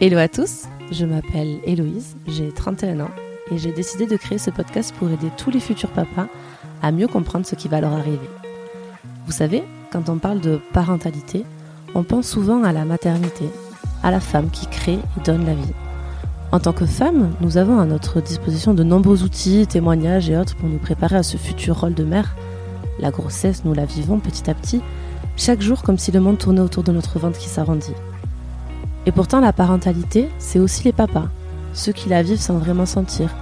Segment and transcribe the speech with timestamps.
[0.00, 3.10] Hello à tous, je m'appelle Héloïse, j'ai 31 ans
[3.50, 6.28] et j'ai décidé de créer ce podcast pour aider tous les futurs papas
[6.82, 8.30] à mieux comprendre ce qui va leur arriver.
[9.26, 11.44] Vous savez, quand on parle de parentalité,
[11.96, 13.46] on pense souvent à la maternité,
[14.04, 15.74] à la femme qui crée et donne la vie.
[16.52, 20.54] En tant que femme, nous avons à notre disposition de nombreux outils, témoignages et autres
[20.54, 22.36] pour nous préparer à ce futur rôle de mère.
[23.00, 24.80] La grossesse, nous la vivons petit à petit,
[25.36, 27.94] chaque jour comme si le monde tournait autour de notre ventre qui s'arrondit.
[29.08, 31.28] Et pourtant, la parentalité, c'est aussi les papas,
[31.72, 33.34] ceux qui la vivent sans vraiment sentir,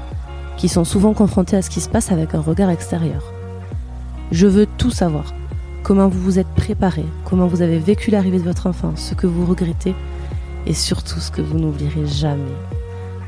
[0.56, 3.32] qui sont souvent confrontés à ce qui se passe avec un regard extérieur.
[4.30, 5.34] Je veux tout savoir.
[5.82, 9.26] Comment vous vous êtes préparé, comment vous avez vécu l'arrivée de votre enfant, ce que
[9.26, 9.96] vous regrettez
[10.66, 12.44] et surtout ce que vous n'oublierez jamais.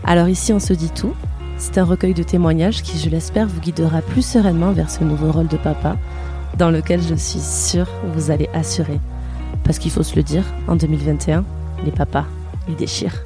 [0.05, 1.15] Alors ici, on se dit tout.
[1.57, 5.33] C'est un recueil de témoignages qui, je l'espère, vous guidera plus sereinement vers ce nouveau
[5.33, 5.97] rôle de papa,
[6.57, 9.01] dans lequel je suis sûre vous allez assurer.
[9.65, 11.45] Parce qu'il faut se le dire, en 2021,
[11.85, 12.27] les papas,
[12.69, 13.25] ils déchirent.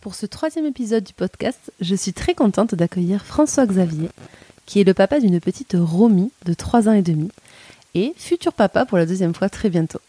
[0.00, 4.08] Pour ce troisième épisode du podcast, je suis très contente d'accueillir François Xavier,
[4.66, 7.30] qui est le papa d'une petite Romy de 3 ans et demi,
[7.94, 10.00] et futur papa pour la deuxième fois très bientôt.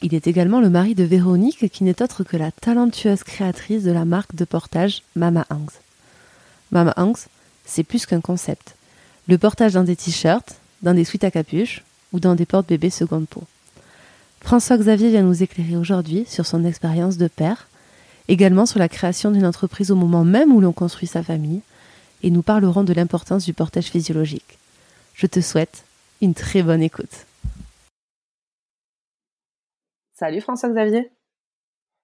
[0.00, 3.92] Il est également le mari de Véronique, qui n'est autre que la talentueuse créatrice de
[3.92, 5.74] la marque de portage Mama Hanks.
[6.70, 7.28] Mama Hanks,
[7.64, 8.74] c'est plus qu'un concept.
[9.28, 13.28] Le portage dans des t-shirts, dans des suites à capuche ou dans des portes-bébés seconde
[13.28, 13.44] peau.
[14.42, 17.68] François Xavier vient nous éclairer aujourd'hui sur son expérience de père,
[18.28, 21.62] également sur la création d'une entreprise au moment même où l'on construit sa famille,
[22.22, 24.58] et nous parlerons de l'importance du portage physiologique.
[25.14, 25.84] Je te souhaite
[26.20, 27.26] une très bonne écoute.
[30.14, 31.10] Salut François Xavier.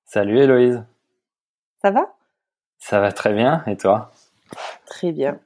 [0.06, 0.82] Salut Héloïse.
[1.82, 2.14] Ça va?
[2.78, 4.12] Ça va très bien, et toi?
[4.86, 5.38] Très bien.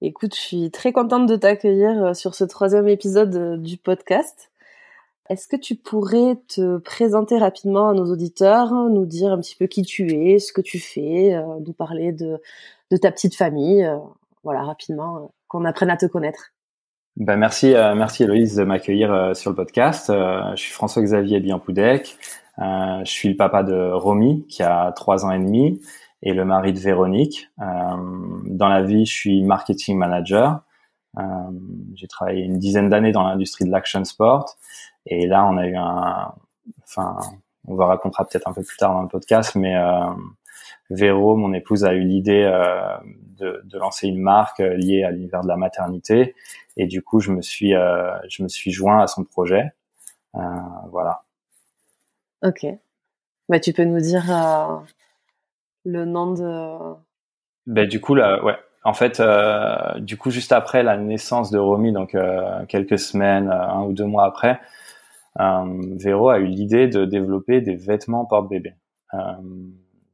[0.00, 4.50] Écoute, je suis très contente de t'accueillir euh, sur ce troisième épisode euh, du podcast.
[5.28, 9.66] Est-ce que tu pourrais te présenter rapidement à nos auditeurs, nous dire un petit peu
[9.66, 12.40] qui tu es, ce que tu fais, euh, nous parler de,
[12.90, 13.88] de ta petite famille,
[14.42, 16.52] voilà, rapidement, qu'on apprenne à te connaître?
[17.18, 20.08] Ben merci, euh, merci Héloïse de m'accueillir euh, sur le podcast.
[20.08, 22.16] Euh, je suis François-Xavier Bianpoudec.
[22.58, 25.80] je suis le papa de Romy qui a trois ans et demi
[26.22, 27.48] et le mari de Véronique.
[27.58, 30.60] dans la vie, je suis marketing manager.
[31.94, 34.56] J'ai travaillé une dizaine d'années dans l'industrie de l'action sport
[35.06, 36.34] et là, on a eu un,
[36.82, 37.16] enfin,
[37.66, 39.74] on va racontera peut-être un peu plus tard dans le podcast, mais
[40.90, 42.44] Véro, mon épouse, a eu l'idée
[43.38, 46.34] de, de, lancer une marque liée à l'univers de la maternité
[46.78, 49.72] et du coup, je me suis, euh, je me suis joint à son projet.
[50.36, 50.40] Euh,
[50.90, 51.24] voilà.
[52.42, 52.66] Ok.
[53.48, 54.76] Bah, tu peux nous dire euh,
[55.84, 56.94] le nom de.
[57.66, 58.56] Ben, du coup, là, ouais.
[58.84, 63.50] En fait, euh, du coup, juste après la naissance de Romy, donc euh, quelques semaines,
[63.50, 64.60] un ou deux mois après,
[65.38, 68.74] Véro a eu l'idée de développer des vêtements porte-bébé.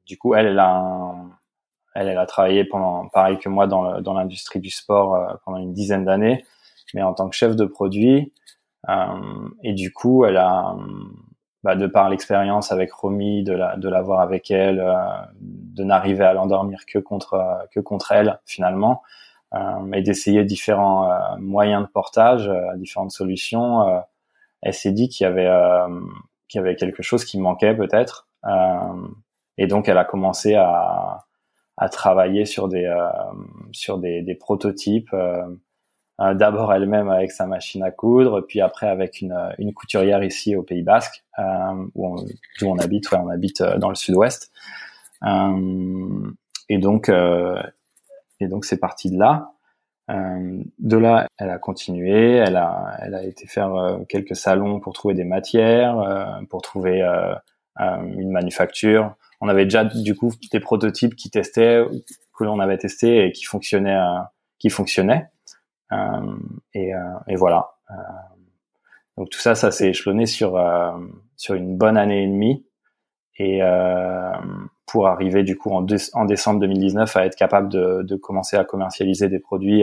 [0.06, 1.14] du coup, elle, elle a
[1.94, 6.04] elle, elle a travaillé pendant, pareil que moi, dans, l'industrie du sport pendant une dizaine
[6.04, 6.44] d'années
[6.94, 8.32] mais en tant que chef de produit.
[8.88, 10.76] Euh, et du coup, elle a,
[11.62, 14.94] bah, de par l'expérience avec Romy, de la, de l'avoir avec elle, euh,
[15.40, 19.02] de n'arriver à l'endormir que contre que contre elle finalement,
[19.54, 24.04] euh, et d'essayer différents euh, moyens de portage, euh, différentes solutions.
[24.64, 25.50] Euh, elle s'est dit qu'il y avait
[26.48, 28.28] qu'il y avait quelque chose qui manquait peut-être,
[29.58, 31.24] et donc elle a commencé à
[31.76, 32.92] à travailler sur des
[33.72, 35.14] sur des, des prototypes
[36.20, 40.54] euh, d'abord elle-même avec sa machine à coudre, puis après avec une, une couturière ici
[40.54, 43.96] au Pays Basque, euh, où on, où on habite, ouais, on habite euh, dans le
[43.96, 44.52] sud-ouest.
[45.24, 46.30] Euh,
[46.68, 47.60] et donc, euh,
[48.38, 49.50] et donc c'est parti de là.
[50.08, 55.14] De là, elle a continué, elle a, elle a été faire quelques salons pour trouver
[55.14, 57.02] des matières, pour trouver
[57.78, 59.14] une manufacture.
[59.40, 61.84] On avait déjà du coup des prototypes qui testaient,
[62.36, 63.98] que l'on avait testé et qui fonctionnaient,
[64.58, 65.28] qui fonctionnaient.
[65.92, 66.36] Euh,
[66.72, 66.98] et, euh,
[67.28, 67.74] et, voilà.
[67.90, 67.94] Euh,
[69.16, 70.60] donc tout ça, ça s'est échelonné sur
[71.36, 72.66] sur une bonne année et demie
[73.36, 73.60] et
[74.86, 78.64] pour arriver du coup en, en, décembre 2019 à être capable de, de commencer à
[78.64, 79.82] commercialiser des produits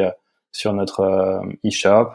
[0.52, 2.12] sur notre e-shop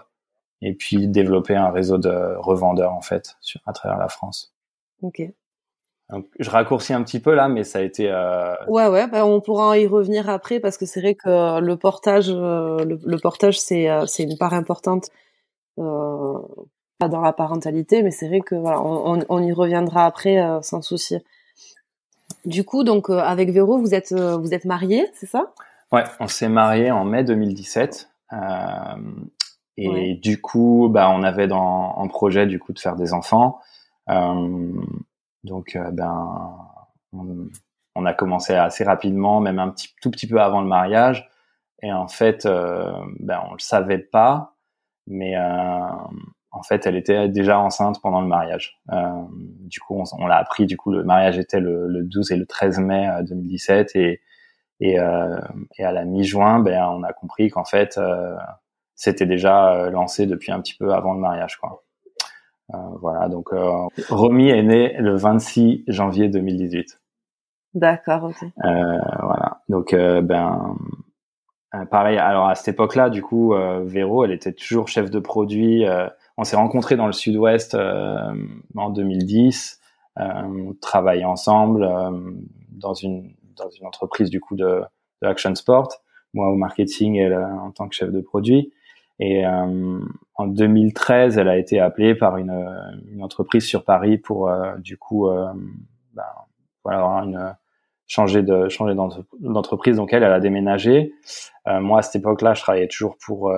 [0.62, 4.54] et puis développer un réseau de revendeurs en fait sur, à travers la France.
[5.02, 5.22] Ok.
[6.10, 8.08] Donc, je raccourcis un petit peu là, mais ça a été.
[8.10, 8.54] Euh...
[8.68, 12.30] Ouais, ouais, bah, on pourra y revenir après parce que c'est vrai que le portage,
[12.30, 15.08] euh, le, portage, c'est euh, c'est une part importante,
[15.78, 16.38] euh,
[16.98, 20.62] pas dans la parentalité, mais c'est vrai que voilà, on, on, y reviendra après euh,
[20.62, 21.16] sans souci.
[22.46, 25.52] Du coup, donc avec Véro, vous êtes vous êtes mariés, c'est ça?
[25.92, 28.08] Ouais, on s'est mariés en mai 2017.
[29.76, 33.60] et du coup, bah, on avait dans en projet du coup de faire des enfants.
[34.08, 34.72] Euh,
[35.42, 36.56] donc ben
[37.12, 41.28] on, a commencé assez rapidement, même un petit tout petit peu avant le mariage.
[41.82, 44.54] Et en fait, ben on le savait pas,
[45.06, 45.34] mais
[46.56, 48.80] en fait, elle était déjà enceinte pendant le mariage.
[48.92, 49.10] Euh,
[49.64, 50.66] du coup, on, l'a appris.
[50.66, 54.20] Du coup, le mariage était le, 12 et le 13 mai 2017 euh, et
[54.78, 55.40] et, euh,
[55.78, 58.36] et à la mi-juin, ben on a compris qu'en fait, euh,
[58.94, 61.82] c'était déjà lancé depuis un petit peu avant le mariage, quoi.
[63.00, 63.30] voilà.
[63.30, 63.54] Donc,
[64.10, 67.00] Romy est né le 26 janvier 2018.
[67.72, 68.24] D'accord.
[68.24, 68.46] Ok.
[68.62, 69.62] voilà.
[69.70, 70.76] Donc, ben
[71.90, 72.18] pareil.
[72.18, 73.54] Alors à cette époque-là, du coup,
[73.84, 75.86] Véro, elle était toujours chef de produit
[76.36, 78.34] on s'est rencontrés dans le sud-ouest euh,
[78.76, 79.80] en 2010.
[80.18, 82.10] Euh, on travaillait ensemble euh,
[82.70, 84.82] dans une dans une entreprise du coup de,
[85.22, 85.88] de Action Sport,
[86.34, 88.72] moi au marketing et en tant que chef de produit.
[89.18, 92.52] Et en 2013, elle a été appelée par une,
[93.10, 95.26] une entreprise sur Paris pour du coup
[96.12, 96.22] ben,
[96.84, 97.56] voilà une
[98.06, 98.94] changer de changer
[99.40, 99.96] d'entreprise.
[99.96, 101.14] Donc elle, elle a déménagé.
[101.66, 103.50] moi à cette époque-là, je travaillais toujours pour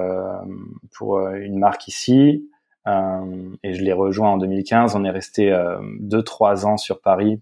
[0.97, 2.48] pour une marque ici.
[2.89, 4.97] Euh, et je l'ai rejoint en 2015.
[4.97, 7.41] On est resté euh, deux trois ans sur Paris.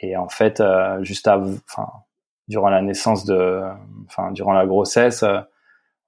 [0.00, 1.90] Et en fait, euh, juste avant, enfin,
[2.46, 3.62] durant la naissance de,
[4.06, 5.24] enfin, durant la grossesse,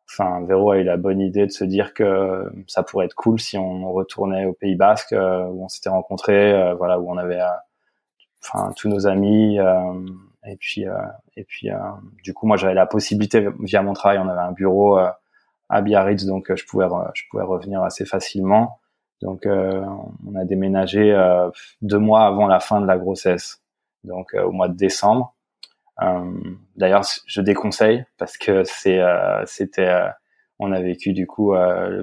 [0.08, 3.40] enfin, Véro a eu la bonne idée de se dire que ça pourrait être cool
[3.40, 7.40] si on retournait au Pays Basque où on s'était rencontrés, voilà, où on avait,
[8.43, 9.58] enfin, tous nos amis.
[10.46, 10.84] et puis,
[11.37, 11.69] et puis,
[12.22, 15.00] du coup, moi, j'avais la possibilité via mon travail, on avait un bureau
[15.70, 18.81] à Biarritz, donc euh, je pouvais je pouvais revenir assez facilement.
[19.22, 19.84] Donc euh,
[20.26, 21.49] on a déménagé euh,
[21.81, 23.62] deux mois avant la fin de la grossesse,
[24.05, 25.34] donc au mois de décembre.
[26.76, 29.00] D'ailleurs, je déconseille parce que c'est
[29.44, 29.94] c'était
[30.58, 31.55] on a vécu du coup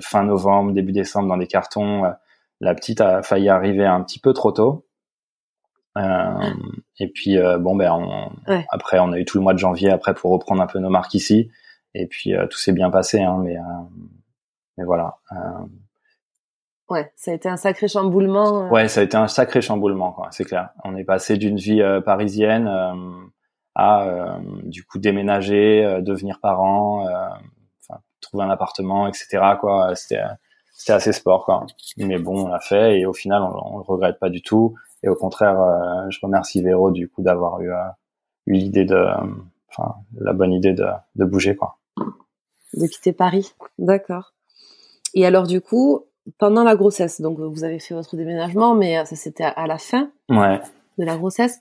[0.01, 2.03] fin novembre, début décembre dans des cartons.
[2.61, 4.85] la petite a failli arriver un petit peu trop tôt.
[5.97, 6.53] Euh,
[6.99, 8.29] et puis bon ben on,
[8.69, 10.91] après on a eu tout le mois de janvier après pour reprendre un peu nos
[10.91, 11.49] marques ici.
[11.97, 13.61] Et puis euh, tout s'est bien passé, hein, mais euh,
[14.77, 15.17] mais voilà.
[15.31, 15.65] Euh.
[16.89, 18.69] Ouais, ça a été un sacré chamboulement.
[18.69, 20.27] Ouais, ça a été un sacré chamboulement, quoi.
[20.31, 20.69] C'est clair.
[20.83, 22.71] On est passé d'une vie parisienne
[23.75, 29.55] à du coup déménager, devenir parent, enfin, trouver un appartement, etc.
[29.59, 29.95] Quoi.
[29.95, 30.21] C'était
[30.71, 31.65] c'était assez sport, quoi.
[31.97, 34.75] Mais bon, on l'a fait et au final, on, on le regrette pas du tout.
[35.03, 35.57] Et au contraire,
[36.09, 37.71] je remercie Véro du coup d'avoir eu,
[38.45, 39.09] eu l'idée de,
[39.67, 40.85] enfin, la bonne idée de,
[41.15, 41.76] de bouger, quoi
[42.77, 43.53] de quitter Paris.
[43.77, 44.33] D'accord.
[45.13, 46.05] Et alors du coup,
[46.37, 49.77] pendant la grossesse, donc vous avez fait votre déménagement, mais euh, ça c'était à la
[49.77, 51.59] fin de la grossesse.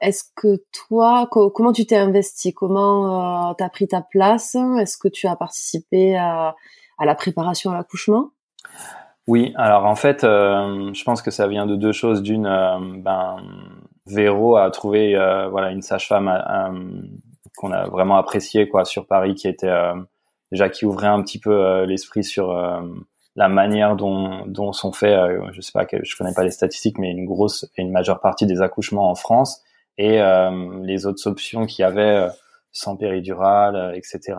[0.00, 2.54] Est-ce que toi, comment tu t'es investi?
[2.54, 4.56] Comment euh, tu as pris ta place?
[4.80, 6.54] Est-ce que tu as participé à,
[7.00, 8.30] la préparation à l'accouchement?
[9.26, 12.22] Oui, alors en fait, euh, je pense que ça vient de deux choses.
[12.22, 12.44] D'une,
[13.02, 13.38] ben,
[14.06, 15.14] Véro a trouvé
[15.50, 16.30] voilà une sage-femme
[17.56, 19.68] qu'on a vraiment appréciée quoi sur Paris, qui était
[20.52, 22.80] déjà qui ouvrait un petit peu euh, l'esprit sur euh,
[23.36, 26.98] la manière dont, dont sont faits, euh, je sais pas, je connais pas les statistiques,
[26.98, 29.62] mais une grosse et une majeure partie des accouchements en France
[30.00, 30.20] et
[30.84, 32.28] les autres options qu'il y avait
[32.70, 34.36] sans péridurale, etc.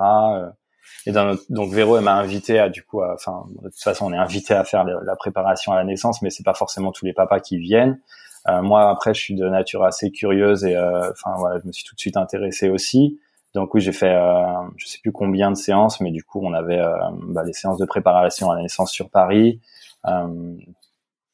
[1.05, 4.13] Et dans donc Véro elle m'a invité à du coup, enfin de toute façon on
[4.13, 7.11] est invité à faire la, préparation à la naissance, mais c'est pas forcément tous les
[7.11, 7.99] papas qui viennent.
[8.47, 11.93] moi après je suis de nature assez curieuse et enfin voilà je me suis tout
[11.93, 13.19] de suite intéressé aussi.
[13.55, 14.45] Donc oui, j'ai fait, euh,
[14.77, 16.95] je sais plus combien de séances, mais du coup, on avait euh,
[17.29, 19.59] bah, les séances de préparation à la naissance sur Paris,
[20.05, 20.55] euh,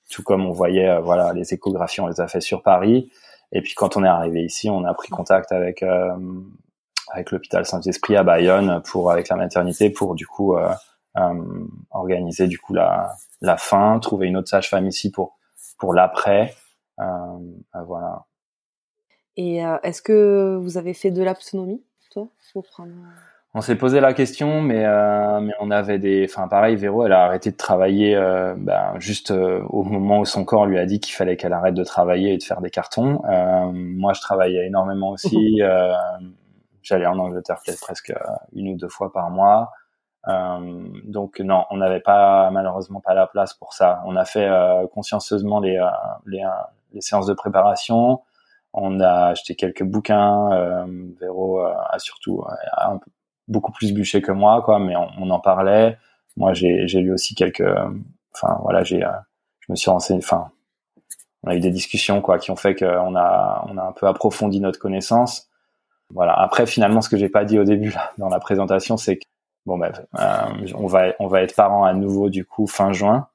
[0.09, 3.11] tout comme on voyait, euh, voilà, les échographies, on les a fait sur Paris.
[3.51, 6.15] Et puis quand on est arrivé ici, on a pris contact avec euh,
[7.11, 10.55] avec l'hôpital Saint-Esprit à Bayonne pour avec la maternité pour du coup
[11.91, 15.37] organiser du coup la la fin, trouver une autre sage-femme ici pour
[15.77, 16.55] pour l'après,
[16.97, 18.25] voilà.
[19.37, 21.83] Et est-ce que vous avez fait de l'autonomie
[23.57, 27.13] on s'est posé la question, mais, euh, mais on avait des, enfin pareil, Véro, elle
[27.13, 30.85] a arrêté de travailler euh, ben, juste euh, au moment où son corps lui a
[30.85, 33.21] dit qu'il fallait qu'elle arrête de travailler et de faire des cartons.
[33.71, 35.61] moi, je travaillais énormément aussi.
[36.83, 38.13] J'allais en Angleterre peut-être presque
[38.53, 39.71] une ou deux fois par mois.
[41.05, 44.01] donc non, on n'avait pas malheureusement pas la place pour ça.
[44.05, 44.49] On a fait
[44.93, 45.79] consciencieusement les,
[46.25, 46.43] les,
[46.91, 48.19] les séances de préparation.
[48.77, 50.51] On a acheté quelques bouquins.
[50.51, 50.85] Euh,
[51.21, 52.43] Véro euh, a surtout
[52.77, 53.09] un peu,
[53.47, 54.79] beaucoup plus bûché que moi, quoi.
[54.79, 55.97] Mais on, en parlait.
[56.35, 57.63] Moi, j'ai lu aussi quelques.
[58.33, 59.01] Enfin, voilà, j'ai.
[59.03, 59.11] Euh,
[59.61, 60.19] je me suis renseigné.
[60.21, 60.51] Enfin,
[61.43, 64.07] on a eu des discussions, quoi, qui ont fait qu'on a on a un peu
[64.07, 65.47] approfondi notre connaissance.
[66.13, 66.33] Voilà.
[66.33, 69.25] Après, finalement, ce que j'ai pas dit au début là, dans la présentation, c'est que
[69.65, 69.93] bon, ben,
[70.75, 73.29] on va on va être parents à nouveau du coup fin juin.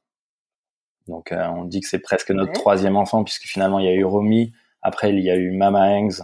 [1.09, 4.05] Donc on dit que c'est presque notre troisième enfant puisque finalement il y a eu
[4.05, 6.23] Romy, après il y a eu Mama Hangs,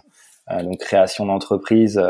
[0.63, 2.01] donc création d'entreprise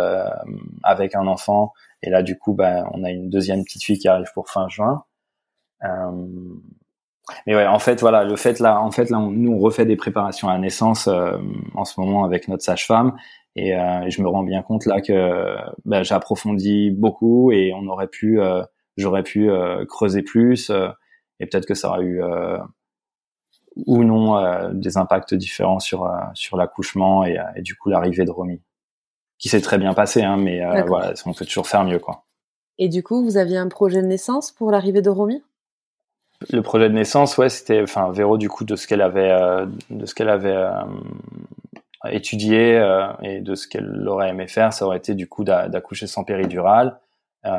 [0.82, 1.72] avec un enfant.
[2.02, 4.68] Et là du coup, ben, on a une deuxième petite fille qui arrive pour fin
[4.68, 5.04] juin.
[7.46, 9.96] mais ouais, en fait, voilà, le fait là, en fait là, nous on refait des
[9.96, 13.16] préparations à la naissance en ce moment avec notre sage-femme
[13.56, 18.08] et, euh, je me rends bien compte là que bah, j'approfondis beaucoup et on aurait
[18.08, 18.62] pu, euh,
[18.98, 20.70] j'aurais pu euh, creuser plus
[21.40, 22.22] et peut-être que ça aurait eu
[23.84, 28.60] ou non des impacts différents sur sur l'accouchement et, et, du coup l'arrivée de Romy,
[29.38, 32.24] qui s'est très bien passé, hein, mais voilà, on peut toujours faire mieux quoi.
[32.78, 35.42] Et du coup, vous aviez un projet de naissance pour l'arrivée de Romy?
[36.50, 39.34] Le projet de naissance, ouais, c'était, enfin, Véro, du coup, de ce qu'elle avait,
[39.88, 40.68] de ce qu'elle avait
[42.10, 46.06] étudier euh, et de ce qu'elle aurait aimé faire, ça aurait été du coup d'accoucher
[46.06, 46.98] sans péridurale.
[47.44, 47.50] Euh,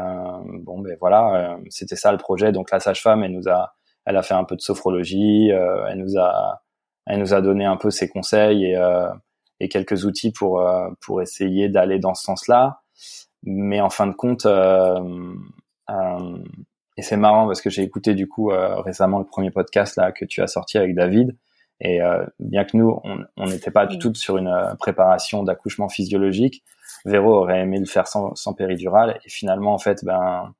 [0.45, 2.51] bon, ben voilà, euh, c'était ça le projet.
[2.51, 3.75] Donc la sage-femme, elle nous a,
[4.07, 6.61] elle a fait un peu de sophrologie, elle nous a,
[7.05, 8.77] elle nous a donné un peu ses conseils et,
[9.59, 10.63] et quelques outils pour
[11.01, 12.81] pour essayer d'aller dans ce sens-là.
[13.43, 14.47] Mais en fin de compte,
[16.97, 18.51] et c'est marrant parce que j'ai écouté du coup
[18.85, 21.35] récemment le premier podcast là que tu as sorti avec David
[21.79, 22.99] et euh, bien que nous,
[23.35, 26.63] on n'était pas du tout sur une euh, préparation d'accouchement physiologique,
[27.05, 29.19] Véro aurait aimé le faire sans, sans péridurale.
[29.23, 30.53] Et finalement, en fait, ben,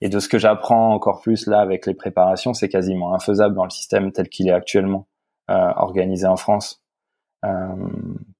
[0.00, 3.64] et de ce que j'apprends encore plus là avec les préparations, c'est quasiment infaisable dans
[3.64, 5.06] le système tel qu'il est actuellement
[5.50, 6.82] euh, organisé en France,
[7.44, 7.48] euh,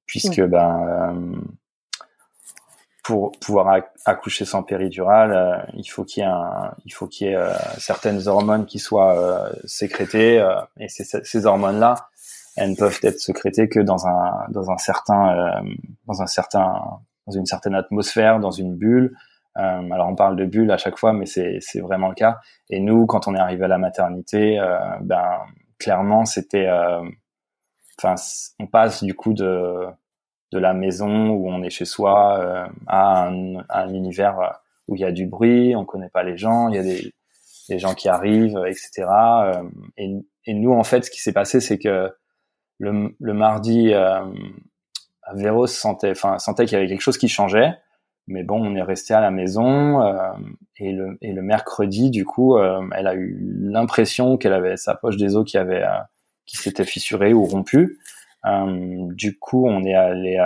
[0.06, 1.32] puisque ben
[3.02, 7.30] pour pouvoir accoucher sans péridurale, il faut qu'il y ait un, il faut qu'il y
[7.30, 10.46] ait certaines hormones qui soient sécrétées
[10.78, 12.08] et ces, ces hormones là,
[12.58, 15.74] elles ne peuvent être sécrétées que dans un dans un certain euh,
[16.06, 19.16] dans un certain dans une certaine atmosphère, dans une bulle.
[19.58, 22.38] Euh, alors on parle de bulle à chaque fois, mais c'est vraiment le cas.
[22.70, 25.40] Et nous, quand on est arrivé à la maternité, euh, ben
[25.78, 26.68] clairement c'était,
[27.98, 28.14] enfin
[28.58, 29.88] on passe du coup de
[30.52, 35.12] la maison où on est chez soi à un, un univers où il y a
[35.12, 37.12] du bruit, on connaît pas les gens, il y a des,
[37.78, 39.06] gens qui arrivent, etc.
[39.98, 42.10] et, nous, en fait, ce qui s'est passé, c'est que
[42.78, 44.24] le, mardi, euh,
[45.34, 47.74] Véro sentait, enfin, sentait qu'il y avait quelque chose qui changeait.
[48.28, 50.32] Mais bon, on est resté à la maison euh,
[50.78, 54.94] et, le, et le mercredi, du coup, euh, elle a eu l'impression qu'elle avait sa
[54.94, 55.98] poche des os qui avait euh,
[56.46, 57.98] qui s'était fissurée ou rompue.
[58.44, 60.38] du coup, on est allé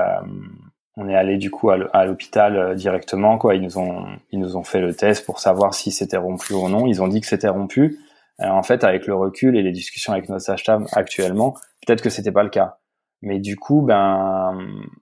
[0.97, 3.55] on est allé du coup à l'hôpital directement quoi.
[3.55, 6.69] Ils nous ont ils nous ont fait le test pour savoir si c'était rompu ou
[6.69, 6.87] non.
[6.87, 7.99] Ils ont dit que c'était rompu.
[8.41, 11.55] en fait, avec le recul et les discussions avec notre sage-femme actuellement,
[11.87, 12.79] Peut-être que c'était pas le cas.
[13.23, 14.57] Mais du coup, ben,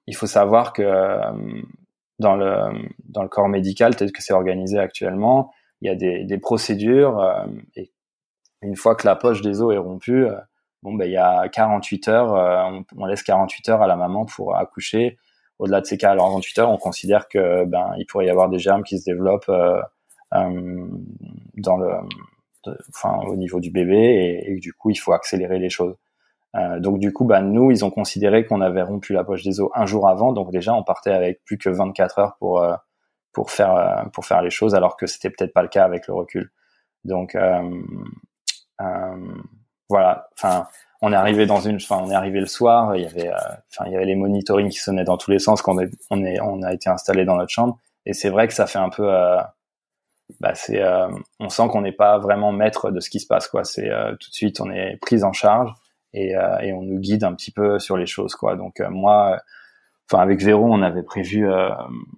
[0.07, 1.33] il faut savoir que euh,
[2.21, 2.57] dans le
[3.09, 7.19] dans le corps médical, tel que c'est organisé actuellement, il y a des, des procédures
[7.21, 7.47] euh,
[7.77, 7.91] et
[8.62, 10.37] une fois que la poche des os est rompue, euh,
[10.83, 12.33] bon ben il y a 48 heures,
[12.73, 15.19] on, on, laisse 48 heures à la maman pour accoucher.
[15.59, 18.83] Au-delà de ces 48 heures, on considère que ben il pourrait y avoir des germes
[18.83, 19.50] qui se développent
[20.33, 21.91] dans le,
[22.91, 25.97] enfin au niveau du bébé et, et du coup il faut accélérer les choses.
[26.57, 29.61] Euh, donc du coup, bah, nous, ils ont considéré qu'on avait rompu la poche des
[29.61, 30.33] os un jour avant.
[30.33, 32.75] Donc déjà, on partait avec plus que 24 heures pour euh,
[33.33, 36.07] pour faire euh, pour faire les choses, alors que c'était peut-être pas le cas avec
[36.09, 36.50] le recul.
[37.04, 37.37] Donc
[39.88, 40.28] voilà.
[40.35, 40.66] Enfin,
[41.02, 42.95] on est arrivé dans une, enfin, on est arrivé le soir.
[42.97, 45.62] Il y avait, enfin, il y avait les monitorings qui sonnaient dans tous les sens
[45.62, 47.78] quand on est, on est, on a été installé dans notre chambre.
[48.07, 49.09] Et c'est vrai que ça fait un peu
[50.40, 50.83] bah c'est
[51.40, 53.90] on sent qu'on n'est pas vraiment maître de ce qui se passe quoi c'est
[54.21, 55.73] tout de suite on est pris en charge
[56.12, 58.57] et, euh, et, on nous guide un petit peu sur les choses quoi.
[58.57, 59.40] Donc euh, moi,
[60.11, 61.71] enfin avec Véro, on avait prévu, euh,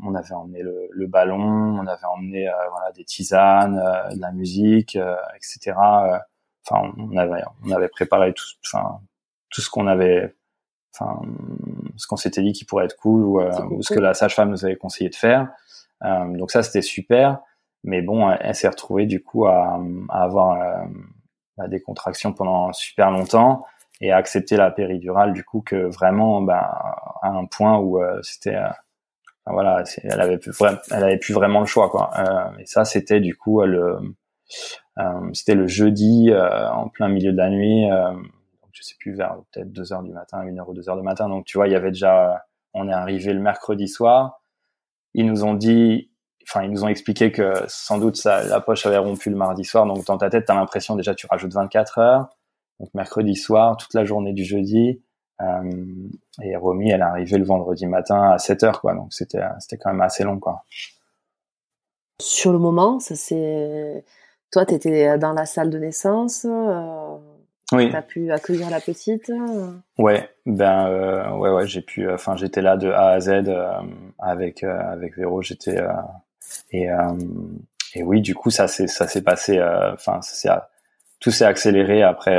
[0.02, 3.76] on avait emmené le, le, ballon, on avait emmené voilà des tisanes,
[4.14, 4.96] de la musique,
[5.36, 5.76] etc.
[5.76, 9.00] Enfin on avait on avait préparé tout, enfin
[9.50, 10.34] tout ce qu'on avait
[10.94, 11.20] enfin
[11.96, 14.64] ce qu'on s'était dit qui pourrait être cool ou, ou ce que la sage-femme nous
[14.64, 15.48] avait conseillé de faire.
[16.04, 17.38] Euh, donc ça c'était super,
[17.84, 23.10] mais bon, elle, s'est retrouvée du coup à, à avoir euh, des contractions pendant super
[23.10, 23.64] longtemps
[24.02, 28.56] et accepter la péridurale du coup que vraiment ben, à un point où euh, c'était
[28.56, 28.68] euh,
[29.46, 30.52] voilà elle avait plus
[30.90, 32.10] elle avait plus vraiment le choix quoi.
[32.18, 33.98] Euh, et ça c'était du coup le
[35.32, 37.88] c'était le jeudi en plein milieu de la nuit
[38.72, 41.02] je sais plus vers peut-être 2 heures du matin 1 heure ou 2 heures du
[41.02, 41.28] matin.
[41.28, 42.44] Donc tu vois il y avait déjà
[42.74, 44.42] on est arrivé le mercredi soir.
[45.14, 46.10] Ils nous ont dit
[46.46, 49.64] enfin ils nous ont expliqué que sans doute ça, la poche avait rompu le mardi
[49.64, 49.86] soir.
[49.86, 52.28] Donc dans ta tête tu as l'impression déjà tu rajoutes 24 heures
[52.82, 55.00] donc mercredi soir, toute la journée du jeudi.
[55.40, 55.70] Euh,
[56.42, 58.94] et Romy, elle est arrivée le vendredi matin à 7 heures, quoi.
[58.94, 60.64] Donc c'était c'était quand même assez long, quoi.
[62.20, 64.04] Sur le moment, ça c'est
[64.50, 66.44] toi, tu étais dans la salle de naissance.
[66.44, 67.16] Euh,
[67.70, 67.90] oui.
[67.90, 69.30] T'as pu accueillir la petite
[69.96, 72.10] Ouais, ben ouais ouais, j'ai pu.
[72.10, 73.44] Enfin, j'étais là de A à Z
[74.18, 75.40] avec avec Véro.
[75.40, 75.80] J'étais
[76.72, 76.88] et
[77.94, 79.62] et oui, du coup, ça s'est ça s'est passé.
[79.94, 80.68] Enfin, ça
[81.22, 82.38] tout s'est accéléré après.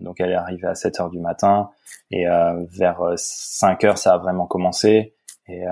[0.00, 1.70] donc, elle est arrivée à 7 heures du matin
[2.10, 5.14] et vers 5 heures, ça a vraiment commencé.
[5.48, 5.64] Et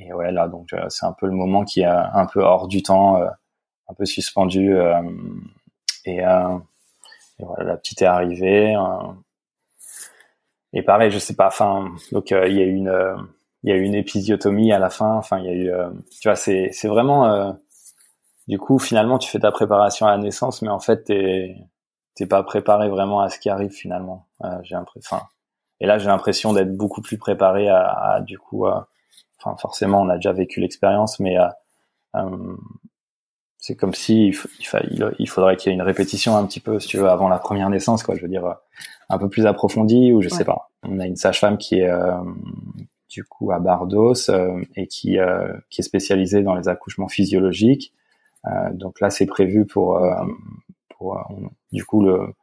[0.00, 2.82] et ouais, là, donc c'est un peu le moment qui est un peu hors du
[2.82, 4.76] temps, un peu suspendu.
[6.04, 6.22] et
[7.40, 8.74] et voilà, la petite est arrivée.
[8.74, 9.12] Euh,
[10.72, 11.46] et pareil, je sais pas.
[11.46, 13.16] Enfin, donc euh, il y a une, euh,
[13.62, 15.14] il y a une épisiotomie à la fin.
[15.14, 15.70] Enfin, il y a eu,
[16.20, 17.56] tu vois, c'est, c'est vraiment.
[18.48, 21.56] Du coup, finalement, tu fais ta préparation à la naissance, mais en fait, t'es,
[22.14, 24.26] t'es pas préparé vraiment à ce qui arrive finalement.
[24.62, 25.18] j'ai l'impression.
[25.80, 28.66] et là, j'ai l'impression d'être beaucoup plus préparé à, à du coup.
[28.66, 31.36] Enfin, forcément, on a déjà vécu l'expérience, mais
[33.58, 34.36] c'est comme si il,
[35.18, 37.38] il, faudrait qu'il y ait une répétition un petit peu, si tu veux, avant la
[37.38, 38.14] première naissance, quoi.
[38.16, 38.54] Je veux dire, euh,
[39.08, 40.70] un peu plus approfondie, ou je sais pas.
[40.84, 42.14] On a une sage-femme qui est euh,
[43.08, 45.18] du coup à Bardos euh, et qui
[45.70, 47.92] qui est spécialisée dans les accouchements physiologiques.
[48.72, 50.00] Donc là, c'est prévu pour
[50.96, 51.18] pour
[51.72, 52.34] du coup le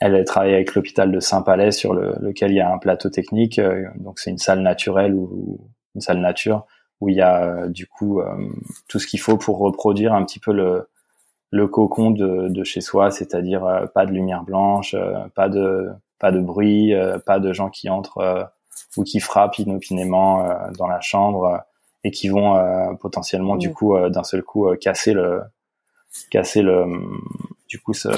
[0.00, 3.10] elle, elle travaille avec l'hôpital de Saint-Palais sur le, lequel il y a un plateau
[3.10, 3.60] technique.
[3.96, 5.60] donc c'est une salle naturelle ou
[5.94, 6.66] une salle nature
[7.00, 8.48] où il y a euh, du coup euh,
[8.88, 10.88] tout ce qu'il faut pour reproduire un petit peu le,
[11.50, 14.96] le cocon de, de chez soi, c'est-à-dire euh, pas de lumière blanche,
[15.34, 16.94] pas de pas de bruit,
[17.26, 18.48] pas de gens qui entrent
[18.96, 20.48] ou qui frappent inopinément
[20.78, 21.60] dans la chambre
[22.04, 25.40] et qui vont potentiellement du coup d'un seul coup casser le
[26.30, 26.84] casser le
[27.68, 28.08] du coup ce,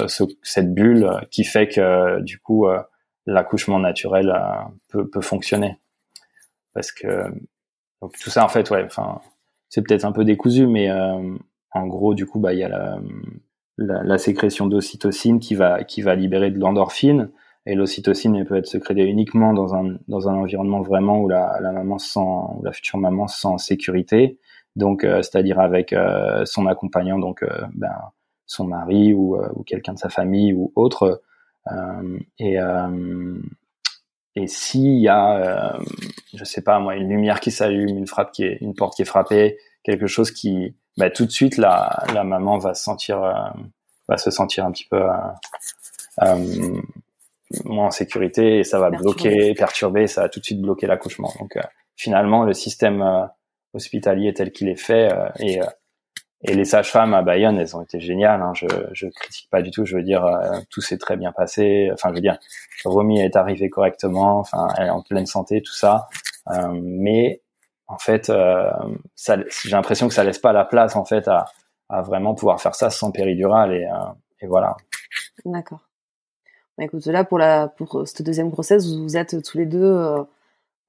[0.43, 2.67] cette bulle qui fait que du coup
[3.25, 4.33] l'accouchement naturel
[4.89, 5.77] peut, peut fonctionner.
[6.73, 7.31] Parce que
[8.01, 9.21] donc tout ça en fait, ouais, enfin
[9.69, 11.35] c'est peut-être un peu décousu, mais euh,
[11.71, 12.99] en gros du coup bah il y a la,
[13.77, 17.31] la, la sécrétion d'ocytocine qui va qui va libérer de l'endorphine
[17.67, 21.71] et l'ocytocine peut être sécrétée uniquement dans un dans un environnement vraiment où la, la
[21.71, 24.39] maman se sent où la future maman se sent en sécurité.
[24.75, 27.93] Donc euh, c'est-à-dire avec euh, son accompagnant donc ben
[28.45, 31.21] son mari ou, ou quelqu'un de sa famille ou autre.
[32.39, 32.57] Et
[34.37, 35.83] et s'il y a, euh,
[36.35, 39.01] je sais pas moi, une lumière qui s'allume, une frappe qui est, une porte qui
[39.01, 43.23] est frappée, quelque chose qui, bah, tout de suite la, la maman va se sentir,
[43.23, 43.33] euh,
[44.07, 45.11] va se sentir un petit peu euh,
[46.21, 46.81] euh
[47.65, 51.31] moins en sécurité et ça va bloquer, perturber, ça va tout de suite bloquer l'accouchement.
[51.39, 51.61] Donc euh,
[51.95, 53.29] finalement, le système
[53.73, 55.59] hospitalier tel qu'il est fait et
[56.43, 58.41] et les sages-femmes à Bayonne, elles ont été géniales.
[58.41, 58.53] Hein.
[58.53, 59.85] Je, je critique pas du tout.
[59.85, 61.89] Je veux dire, euh, tout s'est très bien passé.
[61.91, 62.37] Enfin, je veux dire,
[62.85, 64.37] Romy est arrivée correctement.
[64.39, 66.07] Enfin, elle est en pleine santé, tout ça.
[66.51, 67.41] Euh, mais
[67.87, 68.69] en fait, euh,
[69.15, 71.45] j'ai l'impression que ça laisse pas la place en fait à,
[71.89, 74.77] à vraiment pouvoir faire ça sans péridurale et, euh, et voilà.
[75.43, 75.86] D'accord.
[76.77, 80.25] Bah, écoute, là pour la pour cette deuxième grossesse, vous êtes tous les deux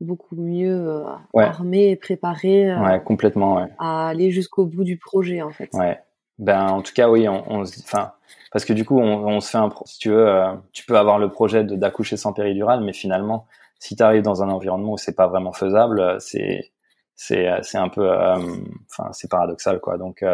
[0.01, 5.51] beaucoup mieux euh, armé et préparé euh, complètement à aller jusqu'au bout du projet en
[5.51, 5.71] fait.
[5.73, 5.99] Ouais.
[6.39, 8.13] Ben en tout cas oui, on, on enfin
[8.53, 10.97] parce que du coup on, on, se fait un si tu veux euh, tu peux
[10.97, 13.47] avoir le projet d'accoucher sans péridurale mais finalement
[13.81, 16.71] si tu arrives dans un environnement où c'est pas vraiment faisable, c'est
[17.17, 19.99] c'est c'est un peu enfin c'est paradoxal quoi.
[19.99, 20.25] Donc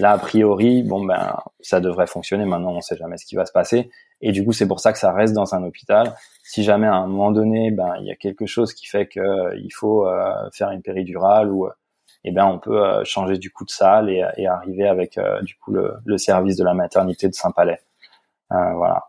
[0.00, 3.46] là a priori bon ben ça devrait fonctionner maintenant on sait jamais ce qui va
[3.46, 6.14] se passer et du coup c'est pour ça que ça reste dans un hôpital
[6.50, 9.20] si jamais à un moment donné, ben il y a quelque chose qui fait que
[9.20, 11.70] euh, il faut euh, faire une péridurale ou euh,
[12.24, 15.70] eh ben on peut changer du coup de salle et, et arriver avec du coup
[15.72, 17.80] le, le, service de la maternité de Saint-Palais.
[18.50, 19.04] voilà.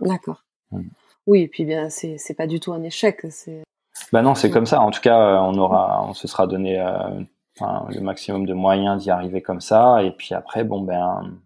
[0.00, 0.42] D'accord.
[0.70, 0.88] Mm.
[1.26, 3.20] Oui, et puis bien c'est c'est pas du tout un échec.
[3.28, 3.62] C'est.
[4.12, 4.52] Ben non, c'est mm.
[4.52, 4.80] comme ça.
[4.80, 6.80] En tout cas, on aura, on se sera donné
[7.58, 10.02] enfin, le maximum de moyens d'y arriver comme ça.
[10.02, 11.38] Et puis après, bon ben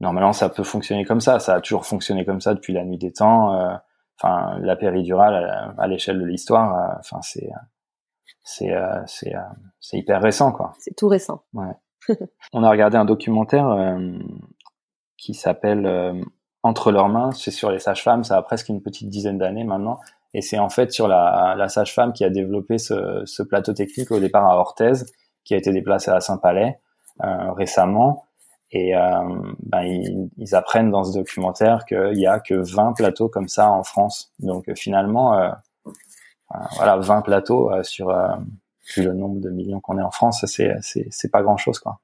[0.00, 1.38] normalement ça peut fonctionner comme ça.
[1.38, 3.54] Ça a toujours fonctionné comme ça depuis la nuit des temps.
[3.54, 3.74] Euh,
[4.20, 7.50] enfin, la péridurale à, l'échelle de l'histoire, euh, enfin c'est
[8.42, 9.34] c'est euh, c'est
[9.80, 10.72] c'est hyper récent quoi.
[10.78, 11.42] C'est tout récent.
[11.54, 11.72] Ouais.
[12.52, 13.98] On a regardé un documentaire
[15.16, 16.24] qui s'appelle
[16.62, 17.30] Entre leurs mains.
[17.32, 18.24] C'est sur les sages-femmes.
[18.24, 20.00] Ça a presque une petite dizaine d'années maintenant.
[20.34, 24.10] Et c'est en fait sur la, la sage-femme qui a développé ce, ce, plateau technique
[24.12, 25.04] au départ à Orthez,
[25.44, 26.78] qui a été déplacé à Saint-Palais
[27.24, 28.24] euh, récemment.
[28.72, 29.00] Et euh,
[29.64, 33.82] ben, ils, apprennent dans ce documentaire qu'il y a que 20 plateaux comme ça en
[33.82, 34.32] France.
[34.38, 35.50] Donc finalement, euh,
[36.76, 38.16] voilà, 20 plateaux sur
[38.94, 41.98] vu le nombre de millions qu'on est en France, c'est c'est pas grand chose quoi.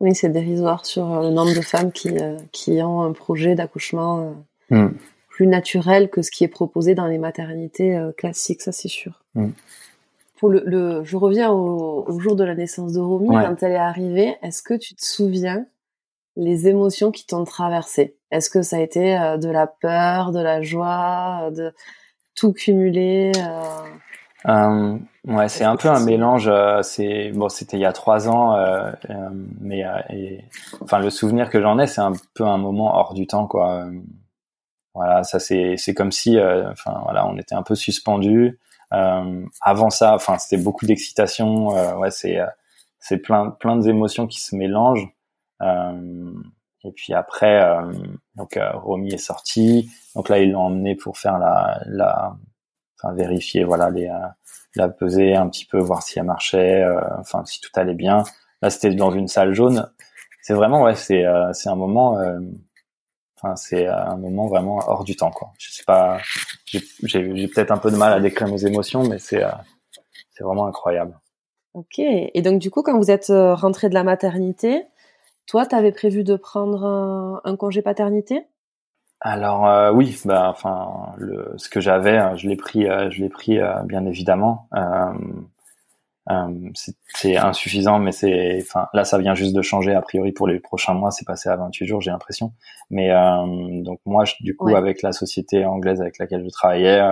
[0.00, 2.14] Oui, c'est dérisoire sur le nombre de femmes qui
[2.52, 4.34] qui ont un projet d'accouchement
[4.68, 4.88] hmm.
[5.42, 9.22] Plus naturel que ce qui est proposé dans les maternités classiques, ça c'est sûr.
[9.34, 9.50] Hmm
[10.48, 14.60] le, je reviens au, jour de la naissance de Romy, quand elle est arrivée, est-ce
[14.60, 15.66] que tu te souviens
[16.34, 20.60] les émotions qui t'ont traversé Est-ce que ça a été de la peur, de la
[20.60, 21.72] joie, de
[22.34, 23.30] tout cumulé
[24.48, 26.48] euh, ouais, c'est un peu un mélange.
[26.48, 29.28] Euh, c'est bon, c'était il y a trois ans, euh, euh
[29.60, 30.44] mais et,
[30.80, 33.86] enfin le souvenir que j'en ai, c'est un peu un moment hors du temps, quoi.
[34.94, 38.58] Voilà, ça c'est c'est comme si, enfin voilà, on était un peu suspendu.
[38.90, 41.68] avant ça, enfin c'était beaucoup d'excitation.
[41.98, 42.38] ouais, c'est
[43.00, 45.08] c'est plein plein d'émotions qui se mélangent.
[45.62, 47.64] et puis après,
[48.36, 49.90] donc Romy est sorti.
[50.14, 52.36] Donc là, ils l'ont emmené pour faire la la
[53.02, 54.26] enfin vérifier voilà les euh,
[54.74, 58.22] la peser un petit peu voir si elle marchait euh, enfin si tout allait bien
[58.62, 59.90] là c'était dans une salle jaune
[60.40, 62.18] c'est vraiment ouais c'est euh, c'est un moment
[63.42, 65.52] enfin c'est un moment vraiment hors du temps quoi.
[65.58, 66.18] Je sais pas
[67.02, 69.42] j'ai peut-être un peu de mal à décrire mes émotions mais c'est
[70.30, 71.18] c'est vraiment incroyable.
[71.74, 71.98] Ok.
[71.98, 74.84] Et donc du coup quand vous êtes rentré de la maternité
[75.46, 78.46] toi tu avais prévu de prendre un, congé paternité?
[79.20, 83.20] Alors euh, oui, bah enfin le, ce que j'avais, euh, je l'ai pris, euh, je
[83.22, 84.68] l'ai pris bien évidemment.
[87.14, 90.60] C'est insuffisant, mais c'est, enfin là ça vient juste de changer a priori pour les
[90.60, 92.52] prochains mois, c'est passé à 28 jours, j'ai l'impression.
[92.90, 93.10] Mais
[93.82, 97.02] donc moi, du coup, avec la société anglaise avec laquelle je travaillais,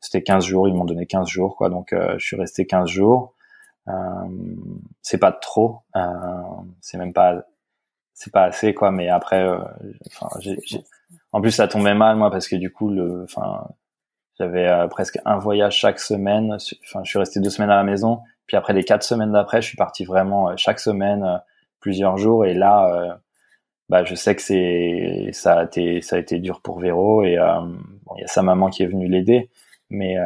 [0.00, 3.34] c'était 15 jours, ils m'ont donné 15 jours quoi, donc je suis resté 15 jours.
[5.02, 5.80] c'est pas trop,
[6.80, 7.44] c'est même pas,
[8.12, 9.48] c'est pas assez quoi, mais après,
[10.06, 10.28] enfin
[11.32, 13.68] en plus, ça tombait mal, moi, parce que du coup, le, enfin,
[14.38, 16.56] j'avais euh, presque un voyage chaque semaine.
[16.84, 18.20] Enfin, je suis resté deux semaines à la maison.
[18.48, 21.38] Puis après les quatre semaines d'après, je suis parti vraiment euh, chaque semaine, euh,
[21.80, 22.44] plusieurs jours.
[22.44, 23.18] Et là,
[23.88, 27.22] bah, je sais que c'est, ça a été, ça a été dur pour Véro.
[27.22, 29.48] Et bon, il y a sa maman qui est venue l'aider,
[29.88, 30.16] mais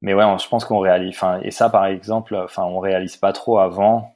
[0.00, 1.14] mais ouais, je pense qu'on réalise.
[1.14, 4.14] Enfin, et ça, par exemple, enfin, on réalise pas trop avant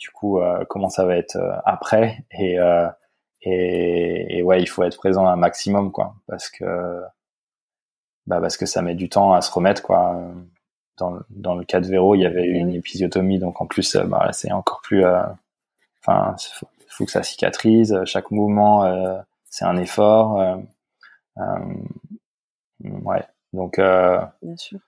[0.00, 2.24] du coup euh, comment ça va être euh, après?
[2.32, 2.88] Et, euh,
[3.42, 7.00] et, et ouais il faut être présent un maximum quoi parce que
[8.30, 10.20] bah parce que ça met du temps à se remettre quoi.
[10.98, 13.96] Dans, dans le cas de Véro il y avait eu une épisiotomie donc en plus
[13.96, 15.04] bah, c'est encore plus
[16.02, 17.98] enfin faut, faut que ça cicatrise.
[18.04, 20.58] Chaque mouvement c'est un effort
[22.82, 23.24] ouais.
[23.52, 24.78] Donc Bien sûr.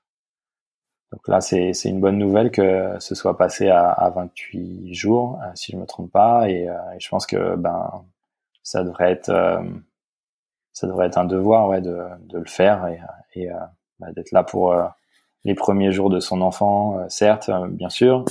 [1.12, 5.50] Donc là, c'est une bonne nouvelle que ce soit passé à, à 28 jours, euh,
[5.55, 8.02] si je me trompe pas, et, euh, et, je pense que ben
[8.62, 9.62] ça devrait être euh,
[10.72, 13.00] ça devrait être un devoir ouais de, de le faire et,
[13.35, 13.48] et
[14.00, 14.74] bah, d'être là pour
[15.44, 18.24] les premiers jours de son enfant, certes, bien sûr,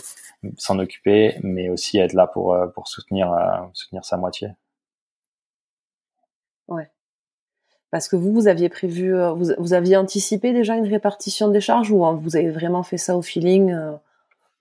[0.58, 3.36] s'en occuper, mais aussi être là pour pour soutenir
[3.74, 4.50] soutenir sa moitié.
[6.68, 6.90] Ouais.
[7.92, 11.60] Parce que vous, vous aviez prévu, euh, vous, vous, aviez anticipé déjà une répartition des
[11.60, 13.92] charges ou hein, vous avez vraiment fait ça au feeling euh,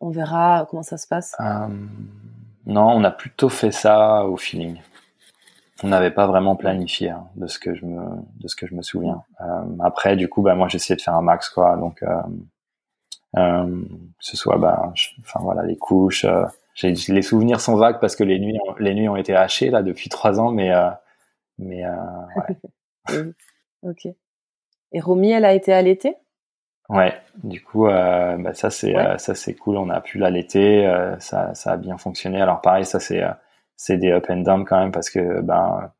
[0.00, 1.36] On verra comment ça se passe?
[1.38, 1.68] Euh,
[2.66, 4.78] non, on a plutôt fait ça au feeling.
[5.82, 8.02] On n'avait pas vraiment planifié hein, de ce que je me
[8.40, 9.22] de ce que je me souviens.
[9.80, 11.76] après, du coup, bah moi j'essayais de faire un max quoi.
[11.76, 12.04] Donc
[13.34, 13.86] que
[14.18, 16.26] ce soit bah, enfin voilà les couches.
[16.82, 20.08] les souvenirs sont vagues parce que les nuits les nuits ont été hachées là depuis
[20.08, 20.70] trois ans, mais
[21.58, 23.32] mais ouais.
[23.82, 24.08] ok.
[24.92, 26.16] Et Romy, elle a été allaitée
[26.90, 27.14] Ouais,
[27.44, 29.76] du coup, euh, bah ça c'est euh, ça c'est cool.
[29.76, 32.40] On a pu l'allaiter, euh, ça ça a bien fonctionné.
[32.40, 33.22] Alors pareil, ça c'est
[33.82, 35.90] c'est des up and down quand même parce que ben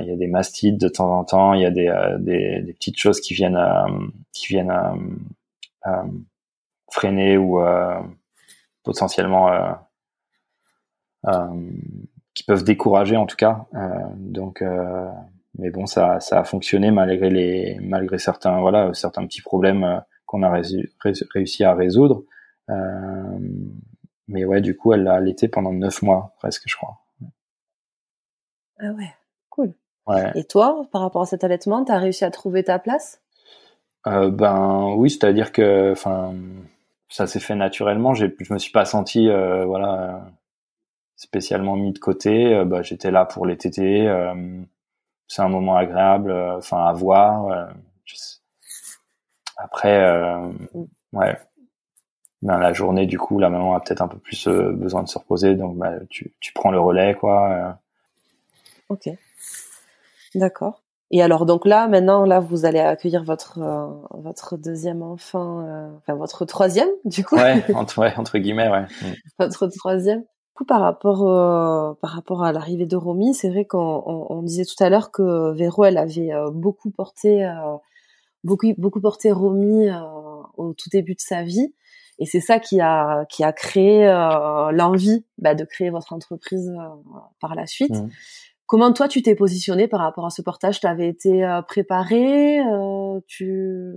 [0.00, 2.72] il y a des mastites de temps en temps, il y a des, des, des
[2.72, 3.58] petites choses qui viennent
[4.32, 4.72] qui viennent
[6.88, 7.58] freiner ou
[8.84, 9.76] potentiellement
[12.34, 13.66] qui peuvent décourager en tout cas.
[14.14, 14.62] donc
[15.58, 19.98] mais bon, ça, ça a fonctionné malgré les, malgré certains, voilà, certains petits problèmes euh,
[20.26, 22.24] qu'on a réussi à résoudre.
[22.68, 23.38] Euh,
[24.28, 26.98] mais ouais, du coup, elle l'a allaité pendant neuf mois, presque, je crois.
[28.78, 29.14] Ah ouais,
[29.50, 29.74] cool.
[30.06, 30.32] Ouais.
[30.34, 33.22] Et toi, par rapport à cet allaitement, tu as réussi à trouver ta place?
[34.06, 36.34] Euh, Ben oui, c'est-à-dire que, enfin,
[37.08, 38.14] ça s'est fait naturellement.
[38.14, 40.30] Je me suis pas senti, euh, voilà,
[41.16, 42.54] spécialement mis de côté.
[42.54, 44.08] Euh, bah, j'étais là pour les tétés
[45.28, 47.68] c'est un moment agréable, enfin à voir.
[49.56, 50.86] Après, mm.
[51.14, 51.36] ouais,
[52.42, 55.18] ben, la journée du coup, la maman a peut-être un peu plus besoin de se
[55.18, 57.78] reposer, donc bah, tu, tu prends le relais, quoi.
[58.88, 59.08] Ok,
[60.34, 60.82] d'accord.
[61.10, 63.60] Et alors donc là, maintenant, là, vous allez accueillir votre
[64.10, 65.66] votre deuxième enfant,
[65.98, 67.36] enfin votre troisième, du coup.
[67.36, 68.82] Ouais, entre, ouais, entre guillemets, ouais.
[69.02, 69.14] Mm.
[69.38, 70.24] votre troisième
[70.56, 74.64] coup, par rapport euh, par rapport à l'arrivée de Romy, c'est vrai qu'on on, disait
[74.64, 77.76] tout à l'heure que Véro, elle avait euh, beaucoup porté euh,
[78.42, 79.88] beaucoup beaucoup porté Romy
[80.56, 81.74] au tout début de sa vie.
[82.18, 86.68] Et c'est ça qui a qui a créé euh, l'envie bah, de créer votre entreprise
[86.68, 87.94] euh, par la suite.
[87.94, 88.08] Mmh.
[88.66, 90.80] Comment toi tu t'es positionné par rapport à ce portage?
[90.80, 92.60] Tu avais été euh, préparé
[93.26, 93.94] Tu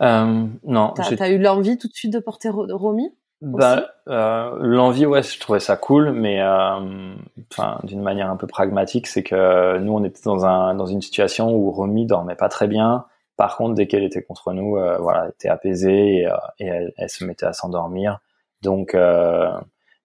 [0.00, 3.10] non, t'as as eu l'envie tout de suite de porter Romy
[3.42, 9.22] bah, l'envie, ouais, je trouvais ça cool, mais enfin, d'une manière un peu pragmatique, c'est
[9.22, 13.04] que nous, on était dans un dans une situation où Romy dormait pas très bien.
[13.36, 16.66] Par contre, dès qu'elle était contre nous, euh, voilà, elle était apaisée et, euh, et
[16.66, 18.20] elle, elle, se mettait à s'endormir.
[18.62, 19.50] Donc, euh,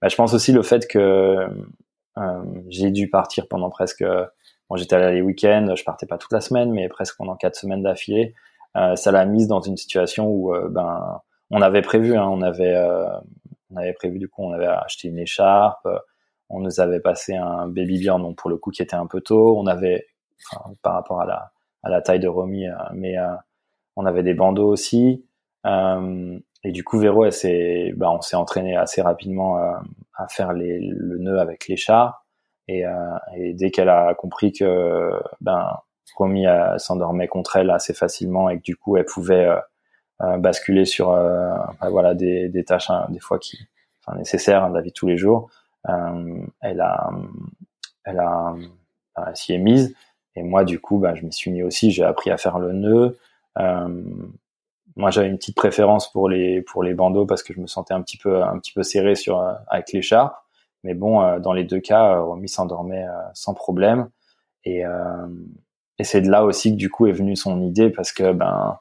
[0.02, 1.48] bah, je pense aussi le fait que
[2.17, 4.04] euh, j'ai dû partir pendant presque,
[4.70, 7.56] bon, j'étais allé les week-ends, je partais pas toute la semaine, mais presque pendant quatre
[7.56, 8.36] semaines d'affilée.
[8.74, 12.76] ça l'a mise dans une situation où, ben, on avait prévu, hein, on avait,
[13.72, 15.88] on avait prévu du coup, on avait acheté une écharpe,
[16.50, 19.22] on nous avait passé un baby beer, donc pour le coup qui était un peu
[19.22, 20.08] tôt, on avait,
[20.52, 21.52] enfin, par rapport à la
[21.84, 23.36] à la taille de Romy, euh, mais euh,
[23.96, 25.26] on avait des bandeaux aussi.
[25.65, 27.26] Euh, et du coup, Véro,
[27.96, 32.26] bah, on s'est entraîné assez rapidement à faire le nœud avec les chars.
[32.67, 32.84] Et,
[33.54, 35.67] dès qu'elle a compris que ben
[36.15, 36.46] Romy
[36.78, 39.50] s'endormait contre elle assez facilement et que du coup elle pouvait
[40.38, 43.58] basculer sur bah, voilà des, tâches hein, des fois qui
[44.06, 45.50] enfin, nécessaires dans la vie de tous les jours,
[45.84, 47.10] elle a
[48.06, 48.22] elle
[49.34, 49.96] s'y est mise
[50.36, 51.91] et moi, du coup, bah, je m'y suis mis aussi.
[51.91, 53.17] J'ai appris à faire le nœud.
[53.60, 54.04] Euh,
[54.96, 57.94] moi, j'avais une petite préférence pour les pour les bandeaux parce que je me sentais
[57.94, 60.36] un petit peu un petit peu serré sur euh, avec l'écharpe.
[60.84, 64.10] Mais bon, euh, dans les deux cas, Romy s'endormait sans problème.
[64.63, 64.84] Et,
[65.98, 68.80] et c'est de là aussi que du coup est venue son idée parce que ben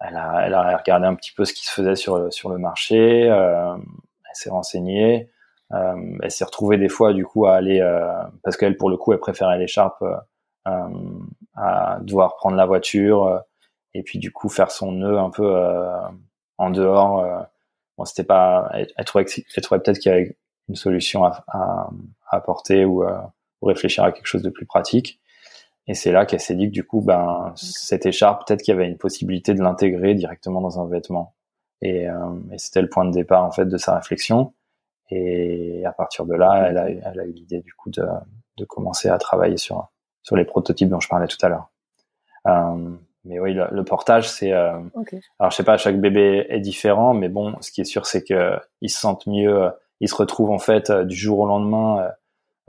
[0.00, 2.58] elle a, elle a regardé un petit peu ce qui se faisait sur sur le
[2.58, 3.22] marché.
[3.24, 5.28] elle s'est renseignée.
[5.70, 7.80] elle s'est retrouvée des fois du coup à aller
[8.44, 10.14] parce qu'elle pour le coup elle préférait l'écharpe euh,
[10.64, 13.38] à devoir prendre la voiture euh,
[13.94, 15.98] et puis du coup faire son nœud un peu euh,
[16.58, 17.46] en dehors.
[17.98, 18.70] bon, c'était pas.
[18.72, 20.36] Elle, trouvait, peut-être qu'il y avait
[20.68, 21.90] une solution à, à,
[22.30, 25.20] apporter ou, ou réfléchir à quelque chose de plus pratique.
[25.88, 28.76] Et c'est là qu'elle s'est dit que du coup, ben, cette écharpe, peut-être qu'il y
[28.76, 31.34] avait une possibilité de l'intégrer directement dans un vêtement.
[31.80, 32.14] Et, euh,
[32.52, 34.54] et c'était le point de départ en fait de sa réflexion.
[35.10, 38.04] Et à partir de là, elle a, elle a eu l'idée du coup de,
[38.56, 39.90] de commencer à travailler sur
[40.22, 41.70] sur les prototypes dont je parlais tout à l'heure.
[42.46, 44.52] Euh, mais oui, le, portage, c'est.
[44.52, 44.80] Euh,
[45.38, 48.24] alors, je sais pas, chaque bébé est différent, mais bon, ce qui est sûr, c'est
[48.24, 49.70] que ils se sentent mieux.
[50.00, 52.10] Ils se retrouvent en fait euh, du jour au lendemain,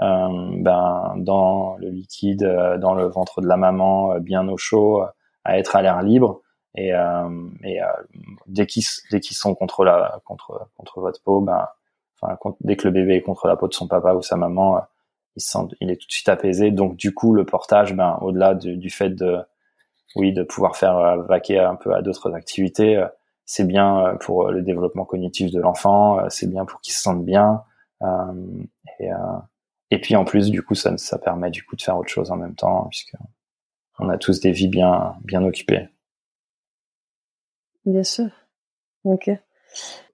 [0.01, 0.27] euh,
[0.61, 2.43] ben, dans le liquide,
[2.79, 5.03] dans le ventre de la maman, bien au chaud,
[5.43, 6.41] à être à l'air libre.
[6.75, 7.79] Et, et
[8.47, 11.67] dès qu'ils dès qu'ils sont contre la contre contre votre peau, ben,
[12.21, 14.81] enfin, dès que le bébé est contre la peau de son papa ou sa maman,
[15.35, 16.71] il, sent, il est tout de suite apaisé.
[16.71, 19.39] Donc du coup, le portage, ben, au-delà du, du, fait de,
[20.15, 23.07] oui, de pouvoir faire euh, vaquer un peu à d'autres activités, euh,
[23.45, 27.25] c'est bien euh, pour le développement cognitif de l'enfant, c'est bien pour qu'il se sente
[27.25, 27.63] bien.
[28.99, 29.09] et,
[29.91, 32.31] et puis en plus, du coup, ça, ça permet du coup de faire autre chose
[32.31, 33.15] en même temps, puisque
[33.99, 35.87] on a tous des vies bien, bien occupées.
[37.85, 38.29] Bien sûr.
[39.03, 39.29] Ok.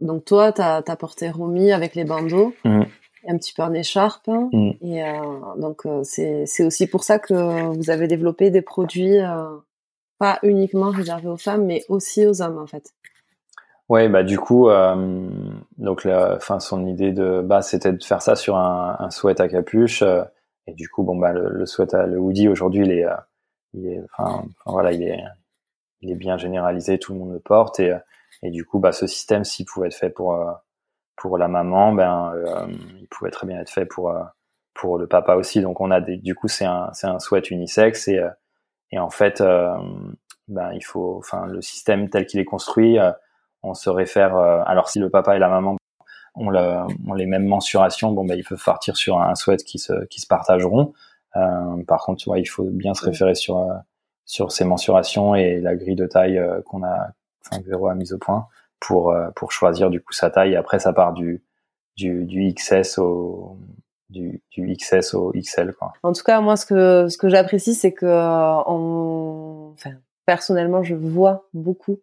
[0.01, 2.53] Donc toi, tu as, porté Romy avec les bandeaux.
[2.63, 2.83] Mmh
[3.27, 4.27] un petit peu en écharpe.
[4.27, 4.71] Mm.
[4.81, 5.13] Et euh,
[5.57, 9.57] donc euh, c'est c'est aussi pour ça que vous avez développé des produits euh,
[10.17, 12.93] pas uniquement réservés aux femmes, mais aussi aux hommes en fait.
[13.87, 14.69] Ouais, bah du coup,
[15.79, 19.39] donc la, enfin son idée de base c'était de faire ça sur un, un sweat
[19.39, 20.03] à capuche.
[20.67, 23.05] et du coup, bon bah le, le sweat, à, le hoodie aujourd'hui, il est,
[23.73, 25.23] il est, enfin, voilà, il est,
[26.01, 27.95] il est bien généralisé, tout le monde le porte et
[28.43, 30.37] et du coup, bah ce système, s'il pouvait être fait pour
[31.19, 32.67] pour la maman, ben, euh,
[32.99, 34.23] il pouvait très bien être fait pour euh,
[34.73, 35.61] pour le papa aussi.
[35.61, 38.29] Donc on a des, du coup c'est un c'est un sweat unisexe et euh,
[38.91, 39.43] et en fait
[40.47, 42.97] ben il faut enfin le système tel qu'il est construit,
[43.61, 45.77] on se réfère alors si le papa et la maman
[46.33, 46.59] ont, le,
[47.07, 50.21] ont les mêmes mensurations, bon ben ils peuvent partir sur un sweat qui se qui
[50.21, 50.93] se partageront.
[51.87, 53.63] par contre, vois, il faut bien se référer sur
[54.25, 57.09] sur ces mensurations et la grille de taille qu'on a,
[57.45, 58.47] enfin Véro a mise au point
[58.79, 60.55] pour euh, pour choisir du coup sa taille.
[60.55, 61.43] Après, ça part du
[61.97, 63.57] du, du XS au
[64.09, 65.93] du, du, XS au XL quoi.
[66.01, 69.91] En tout cas, moi ce que ce que j'apprécie c'est que on, enfin,
[70.25, 71.99] personnellement, je vois beaucoup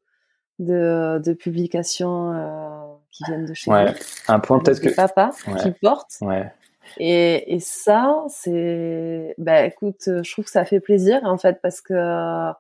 [0.59, 3.95] de, de publications euh, qui viennent de chez ouais.
[4.29, 5.31] Un point peut-être que papa
[5.63, 6.19] qui porte.
[6.21, 6.53] Ouais.
[6.99, 11.81] Et, et ça, c'est, bah écoute, je trouve que ça fait plaisir en fait parce
[11.81, 12.53] que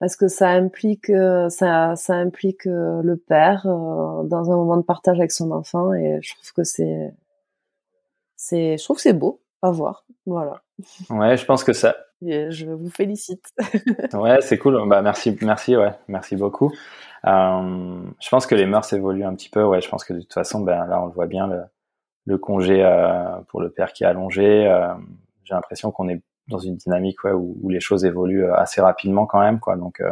[0.00, 4.76] parce que ça implique euh, ça, ça implique euh, le père euh, dans un moment
[4.76, 7.14] de partage avec son enfant et je trouve que c'est
[8.34, 10.04] c'est je trouve que c'est beau à voir.
[10.26, 10.62] Voilà.
[11.10, 11.94] Ouais, je pense que ça.
[12.22, 13.52] je vous félicite.
[14.14, 14.88] ouais, c'est cool.
[14.88, 16.72] Bah merci, merci, ouais, merci beaucoup.
[17.26, 19.62] Euh, je pense que les mœurs évoluent un petit peu.
[19.64, 21.62] Ouais, je pense que de toute façon, ben là, on le voit bien, le,
[22.26, 24.66] le congé euh, pour le père qui est allongé.
[24.66, 24.94] Euh,
[25.44, 28.80] j'ai l'impression qu'on est dans une dynamique ouais, où, où, les choses évoluent euh, assez
[28.80, 29.76] rapidement quand même, quoi.
[29.76, 30.10] Donc, euh,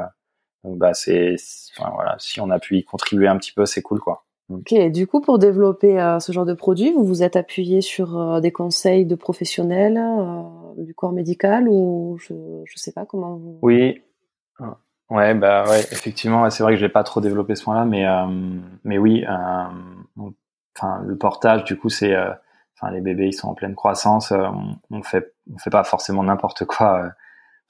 [0.64, 1.36] donc bah c'est,
[1.76, 4.24] enfin, voilà, si on a pu y contribuer un petit peu, c'est cool, quoi.
[4.50, 8.18] Ok, du coup, pour développer euh, ce genre de produit, vous vous êtes appuyé sur
[8.18, 10.00] euh, des conseils de professionnels
[10.78, 13.58] du corps médical ou je je sais pas comment vous.
[13.62, 14.00] Oui,
[15.10, 18.06] ouais, bah ouais, effectivement, c'est vrai que j'ai pas trop développé ce point-là, mais
[18.84, 22.14] mais oui, enfin le portage, du coup, c'est,
[22.80, 26.22] enfin les bébés ils sont en pleine croissance, on, on fait on fait pas forcément
[26.22, 27.10] n'importe quoi.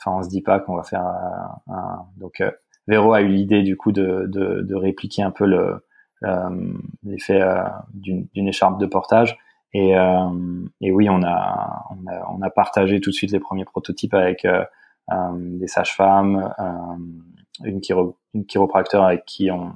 [0.01, 2.43] Enfin, on se dit pas qu'on va faire un, donc
[2.89, 5.85] Véro a eu l'idée du coup de, de, répliquer un peu le
[6.25, 6.73] euh,
[7.05, 9.39] l'effet euh, d'une écharpe de portage.
[9.75, 10.31] Et, euh,
[10.81, 11.85] et oui, on a,
[12.31, 14.47] on a, partagé tout de suite les premiers prototypes avec
[15.35, 16.55] des sages-femmes,
[17.63, 17.81] une,
[18.35, 19.73] une chiropracteur avec qui on,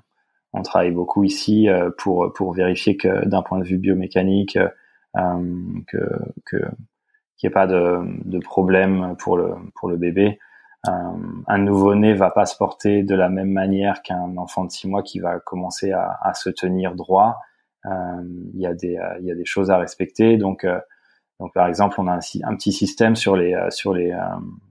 [0.54, 1.68] on travaille beaucoup ici
[1.98, 4.68] pour pour vérifier que d'un point de vue biomécanique euh,
[5.14, 5.98] que
[6.44, 6.56] que
[7.36, 10.38] qu'il n'y ait pas de, de problème pour le pour le bébé
[10.84, 15.02] un nouveau-né va pas se porter de la même manière qu'un enfant de six mois
[15.02, 17.38] qui va commencer à, à se tenir droit.
[17.86, 18.22] Euh,
[18.54, 20.36] il y a des euh, il y a des choses à respecter.
[20.36, 20.80] Donc euh,
[21.38, 24.16] donc par exemple, on a un petit système sur les sur les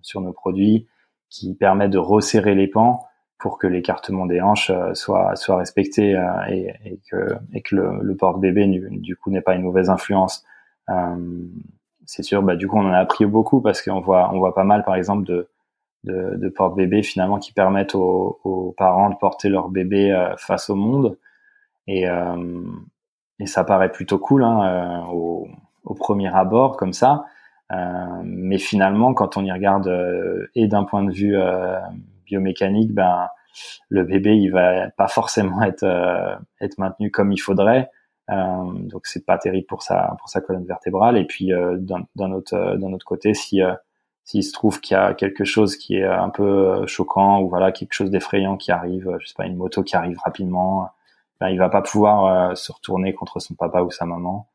[0.02, 0.88] sur nos produits
[1.30, 3.06] qui permet de resserrer les pans
[3.42, 6.12] pour que l'écartement des hanches soit soit respecté
[6.50, 10.46] et, et, que et que le, le porte-bébé du coup n'est pas une mauvaise influence.
[12.06, 14.54] c'est sûr, bah du coup on en a appris beaucoup parce qu'on voit on voit
[14.54, 15.50] pas mal par exemple de
[16.04, 20.70] de, de porte-bébé finalement qui permettent aux, aux, parents de porter leur bébé euh, face
[20.70, 21.18] au monde.
[21.88, 22.64] Et, euh,
[23.40, 25.48] et ça paraît plutôt cool hein, euh, au,
[25.84, 27.26] au, premier abord comme ça.
[28.24, 29.90] mais finalement, quand on y regarde
[30.56, 31.36] et d'un point de vue
[32.32, 33.28] biomécanique, ben
[33.90, 37.90] le bébé il va pas forcément être être maintenu comme il faudrait.
[38.30, 38.36] Euh,
[38.74, 41.18] donc c'est pas terrible pour sa colonne vertébrale.
[41.18, 43.62] Et puis euh, d'un autre d'un autre côté, si
[44.24, 47.50] s'il se trouve qu'il y a quelque chose qui est un peu euh, choquant ou
[47.50, 50.90] voilà quelque chose d'effrayant qui arrive, euh, je sais pas une moto qui arrive rapidement,
[51.40, 54.48] ben, il va pas pouvoir euh, se retourner contre son papa ou sa maman.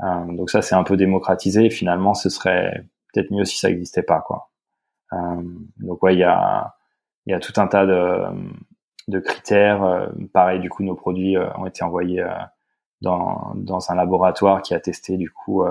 [0.00, 1.70] donc ça c'est un peu démocratisé.
[1.70, 4.50] Finalement, ce serait peut-être mieux si ça n'existait pas quoi.
[5.78, 6.74] donc ouais, il y a
[7.26, 8.24] il y a tout un tas de
[9.08, 10.10] de critères.
[10.32, 12.24] pareil, du coup, nos produits ont été envoyés
[13.00, 15.64] dans dans un laboratoire qui a testé du coup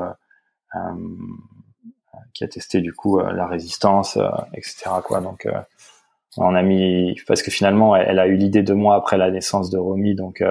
[2.33, 4.89] qui a testé du coup euh, la résistance, euh, etc.
[5.03, 5.21] Quoi.
[5.21, 5.59] Donc euh,
[6.37, 9.69] on a mis parce que finalement elle, a eu l'idée deux mois après la naissance
[9.69, 10.41] de Romy, donc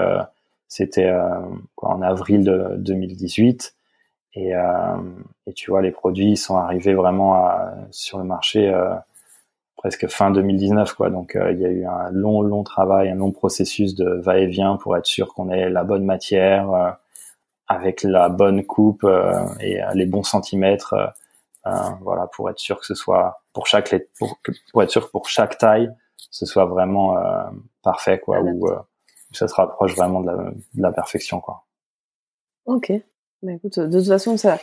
[0.69, 1.11] c'était
[1.79, 3.75] en avril de 2018.
[4.35, 8.71] Et, et, tu vois, les produits sont arrivés vraiment à, sur le marché
[9.81, 11.11] presque fin 2019, quoi.
[11.11, 14.97] Donc il y a eu un long, long travail, un long processus de va-et-vient pour
[14.97, 16.99] être sûr qu'on ait la bonne matière,
[17.67, 19.07] avec la bonne coupe
[19.61, 20.95] et les bons centimètres
[21.67, 24.39] euh, voilà, pour être sûr que ce soit pour chaque pour,
[24.73, 25.91] pour être sûr que pour chaque taille,
[26.31, 27.51] ce soit vraiment euh,
[27.83, 28.79] parfait, quoi, ou euh,
[29.33, 31.65] ça se rapproche vraiment de la, de la perfection, quoi.
[32.65, 32.93] Ok.
[33.43, 34.59] Mais écoute, de toute façon, ça,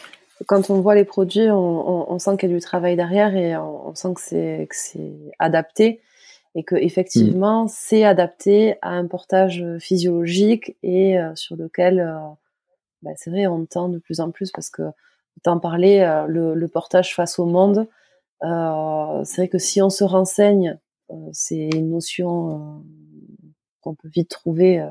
[0.45, 3.35] quand on voit les produits, on, on, on sent qu'il y a du travail derrière
[3.35, 6.01] et on, on sent que c'est que c'est adapté
[6.55, 7.69] et que effectivement mmh.
[7.69, 12.15] c'est adapté à un portage physiologique et sur lequel
[13.01, 14.83] bah, c'est vrai on tend de plus en plus parce que
[15.43, 17.87] t'en parlais, euh, le, le, portage face au monde.
[18.43, 20.77] Euh, c'est vrai que si on se renseigne,
[21.11, 22.83] euh, c'est une notion
[23.81, 24.85] qu'on peut vite trouver.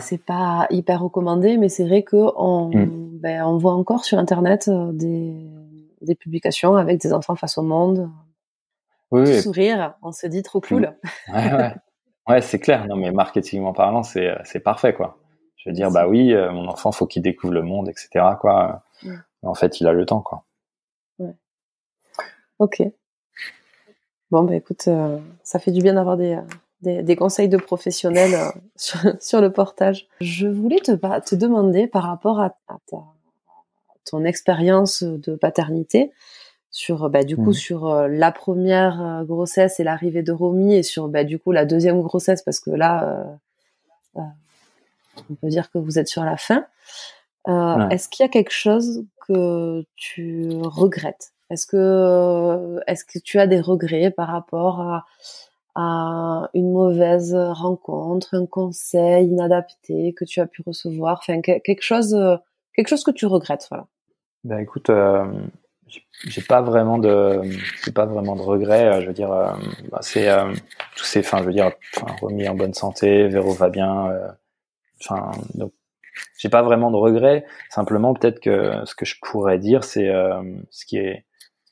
[0.00, 3.18] C'est pas hyper recommandé, mais c'est vrai que on, mm.
[3.20, 5.46] ben, on voit encore sur internet des,
[6.00, 8.10] des publications avec des enfants face au monde.
[9.10, 10.94] Oui, sourire, on se dit trop cool.
[11.32, 11.74] Ouais, ouais.
[12.28, 12.86] ouais c'est clair.
[12.86, 15.18] Non, mais marketingment parlant, c'est c'est parfait quoi.
[15.58, 18.24] Je veux dire, bah oui, euh, mon enfant, faut qu'il découvre le monde, etc.
[18.40, 18.82] Quoi.
[19.42, 20.44] En fait, il a le temps, quoi.
[21.18, 21.34] Ouais.
[22.58, 22.82] Ok.
[24.30, 26.38] Bon, bah écoute, euh, ça fait du bien d'avoir des,
[26.82, 30.06] des, des, conseils de professionnels euh, sur, sur, le portage.
[30.20, 32.98] Je voulais te, te demander par rapport à, à, ta,
[34.04, 36.12] ton expérience de paternité,
[36.70, 37.54] sur bah, du coup mmh.
[37.54, 42.02] sur la première grossesse et l'arrivée de Romy et sur bah, du coup la deuxième
[42.02, 43.38] grossesse parce que là
[45.30, 46.66] on peut dire que vous êtes sur la fin.
[47.48, 51.32] Euh, est-ce qu'il y a quelque chose que tu regrettes?
[51.50, 55.06] Est-ce que est-ce que tu as des regrets par rapport à,
[55.80, 62.16] à une mauvaise rencontre, un conseil inadapté que tu as pu recevoir, enfin quelque chose
[62.74, 63.86] quelque chose que tu regrettes, voilà.
[64.44, 64.90] Ben écoute,
[66.26, 67.42] j'ai pas vraiment de
[67.84, 69.30] j'ai pas vraiment de regrets je veux dire
[69.90, 70.28] bah, c'est
[70.96, 71.70] tous ces enfin je veux dire
[72.20, 74.12] remis en bonne santé Véro va bien
[75.00, 75.72] enfin donc
[76.36, 77.44] j'ai pas vraiment de regrets.
[77.70, 81.24] Simplement, peut-être que ce que je pourrais dire, c'est euh, ce qui est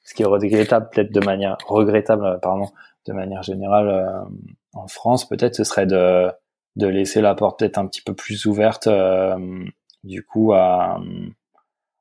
[0.02, 2.68] ce qui est regrettable, peut-être de manière regrettable, pardon,
[3.06, 4.24] de manière générale euh,
[4.74, 6.30] en France, peut-être ce serait de
[6.76, 9.64] de laisser la porte peut-être un petit peu plus ouverte, euh,
[10.04, 11.00] du coup, à,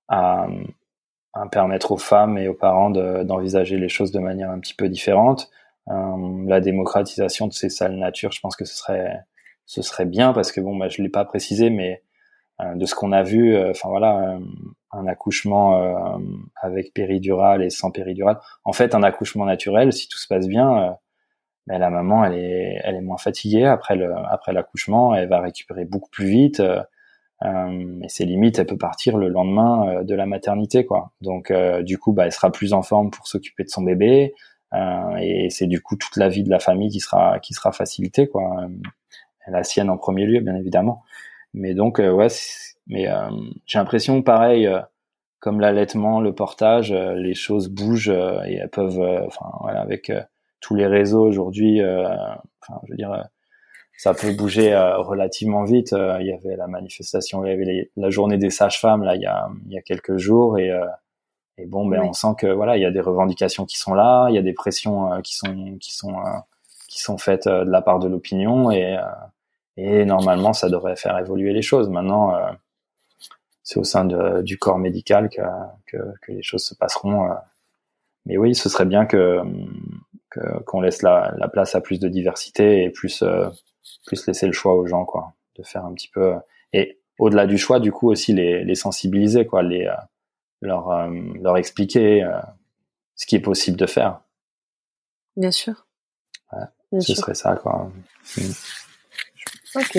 [0.10, 0.48] à,
[1.34, 4.90] à permettre aux femmes et aux parents d'envisager les choses de manière un petit peu
[4.90, 5.50] différente.
[5.88, 9.24] la démocratisation de ces salles nature, je pense que ce serait
[9.66, 11.98] ce serait bien parce que bon, bah, je l'ai pas précisé, mais euh,
[12.60, 14.40] de ce qu'on a vu, euh, enfin voilà, euh,
[14.92, 16.18] un accouchement
[16.62, 18.40] avec péridurale et sans péridurale.
[18.64, 20.96] En fait, un accouchement naturel, si tout se passe bien,
[21.68, 25.42] ben, la maman, elle est, elle est moins fatiguée après le, après l'accouchement, elle va
[25.42, 26.62] récupérer beaucoup plus vite.
[27.44, 31.12] Euh, ses limites, elle peut partir le lendemain de la maternité, quoi.
[31.20, 31.52] Donc,
[31.82, 34.34] du coup, bah, elle sera plus en forme pour s'occuper de son bébé,
[34.74, 37.72] euh, et c'est du coup toute la vie de la famille qui sera, qui sera
[37.72, 38.68] facilitée, quoi.
[39.48, 41.04] la sienne en premier lieu, bien évidemment.
[41.56, 42.28] Mais donc, euh, ouais,
[42.88, 43.30] mais euh,
[43.66, 44.82] j'ai l'impression, pareil, euh,
[45.40, 50.12] comme l'allaitement, le portage, les choses bougent et elles peuvent, enfin, voilà, avec
[50.60, 53.24] tous les réseaux aujourd'hui, enfin, je veux dire,
[53.96, 55.92] ça peut bouger relativement vite.
[55.92, 59.28] il y avait la manifestation, il y avait la journée des sages-femmes là, il y
[59.28, 60.72] a, il y a quelques jours et
[61.60, 64.28] et bon, ben on sent que voilà, il y a des revendications qui sont là,
[64.30, 66.16] il y a des pressions qui sont qui sont
[66.88, 68.98] qui sont faites de la part de l'opinion et
[69.78, 71.90] et normalement, ça devrait faire évoluer les choses.
[71.90, 72.52] Maintenant, euh,
[73.64, 75.42] c'est au sein de, du corps médical que,
[75.86, 77.30] que, que, les choses se passeront.
[77.30, 77.36] Euh.
[78.26, 79.42] Mais oui, ce serait bien que
[80.66, 83.48] qu'on laisse la, la, place à plus de diversité et plus euh,
[84.06, 86.34] plus laisser le choix aux gens, quoi, de faire un petit peu.
[86.74, 89.90] Et au-delà du choix, du coup aussi les, les sensibiliser, quoi, les
[90.62, 92.30] leur leur expliquer
[93.16, 94.20] ce qui est possible de faire.
[95.38, 95.88] Bien sûr.
[96.52, 97.90] Ouais, ce serait ça, quoi.
[98.38, 98.42] Mm.
[99.76, 99.98] Ok.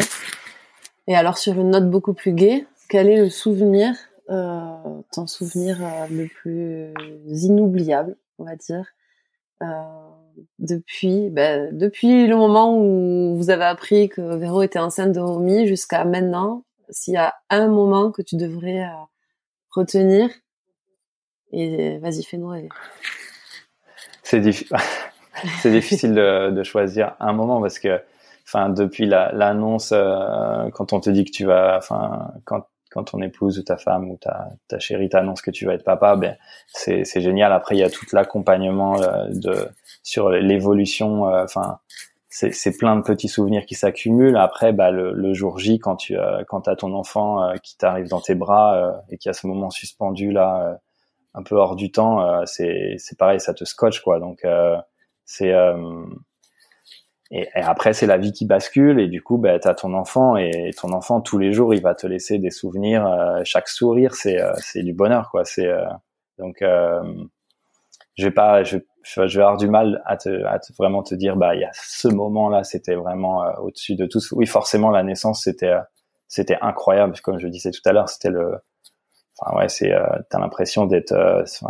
[1.08, 3.94] Et alors sur une note beaucoup plus gaie, quel est le souvenir,
[4.30, 6.92] euh, ton souvenir euh, le plus
[7.44, 8.86] inoubliable, on va dire,
[9.62, 9.66] euh,
[10.58, 15.66] depuis, ben, depuis le moment où vous avez appris que Véro était enceinte de Romy
[15.66, 18.84] jusqu'à maintenant, s'il y a un moment que tu devrais
[19.70, 20.30] retenir,
[21.52, 22.68] et vas-y, fais-nous rêver.
[24.22, 24.76] C'est difficile.
[25.64, 28.00] difficile de, choisir un moment parce que
[28.46, 33.20] enfin depuis l'annonce euh, quand on te dit que tu vas enfin quand quand ton
[33.20, 36.36] épouse ou ta femme ou ta, ta chérie t'annonce que tu vas être papa, ben
[36.68, 37.52] c'est génial.
[37.52, 39.68] Après il y a tout l'accompagnement euh, de
[40.02, 41.28] sur l'évolution.
[41.28, 41.78] Euh, enfin
[42.28, 44.36] c'est c'est plein de petits souvenirs qui s'accumulent.
[44.36, 46.16] Après bah le, le, jour J quand tu
[46.48, 50.30] quand as ton enfant qui t'arrive dans tes bras et qui a ce moment suspendu
[50.30, 50.78] là
[51.34, 54.20] un peu hors du temps, c'est pareil, ça te scotche quoi.
[54.20, 54.46] Donc
[55.24, 55.52] c'est
[57.30, 60.36] et, après, c'est la vie qui bascule et du coup, bah, tu as ton enfant
[60.36, 63.06] et ton enfant, tous les jours, il va te laisser des souvenirs.
[63.06, 65.44] Euh, chaque sourire, c'est euh, du bonheur, quoi.
[65.44, 65.84] C'est euh,
[66.38, 71.14] donc, je vais pas, je, je, vais avoir du mal à te, à vraiment te
[71.14, 74.20] dire, bah, il y a ce moment-là, c'était vraiment au-dessus de tout.
[74.32, 75.74] Oui, forcément, la naissance, c'était
[76.28, 77.14] c'était incroyable.
[77.22, 78.56] Comme je disais tout à l'heure, c'était le
[79.38, 79.92] Enfin ouais, c'est
[80.30, 81.14] t'as l'impression d'être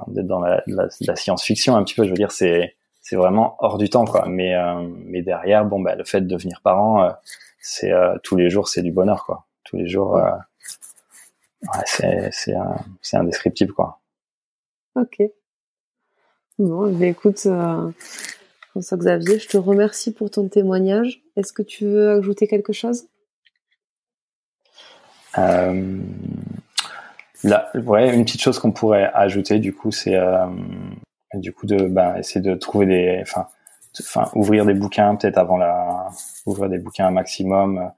[0.08, 2.04] d'être dans la, la science-fiction un petit peu.
[2.04, 2.76] Je veux dire, c'est
[3.08, 4.26] c'est vraiment hors du temps quoi.
[4.26, 7.12] Mais euh, mais derrière, bon bah le fait de devenir parent, euh,
[7.60, 9.46] c'est euh, tous les jours c'est du bonheur quoi.
[9.62, 10.22] Tous les jours, ouais,
[11.84, 12.54] c'est c'est
[13.02, 14.00] c'est indescriptible quoi.
[14.96, 15.22] Ok.
[16.58, 17.46] Bon, bah, écoute,
[18.70, 21.22] François Xavier, je te remercie pour ton témoignage.
[21.36, 23.06] Est-ce que tu veux ajouter quelque chose?
[25.34, 30.18] Là, ouais, une petite chose qu'on pourrait ajouter, du coup, c'est
[31.34, 33.46] du coup de bah, essayer de trouver des enfin
[34.00, 36.08] enfin ouvrir des bouquins peut-être avant la
[36.44, 37.90] ouvrir des bouquins un maximum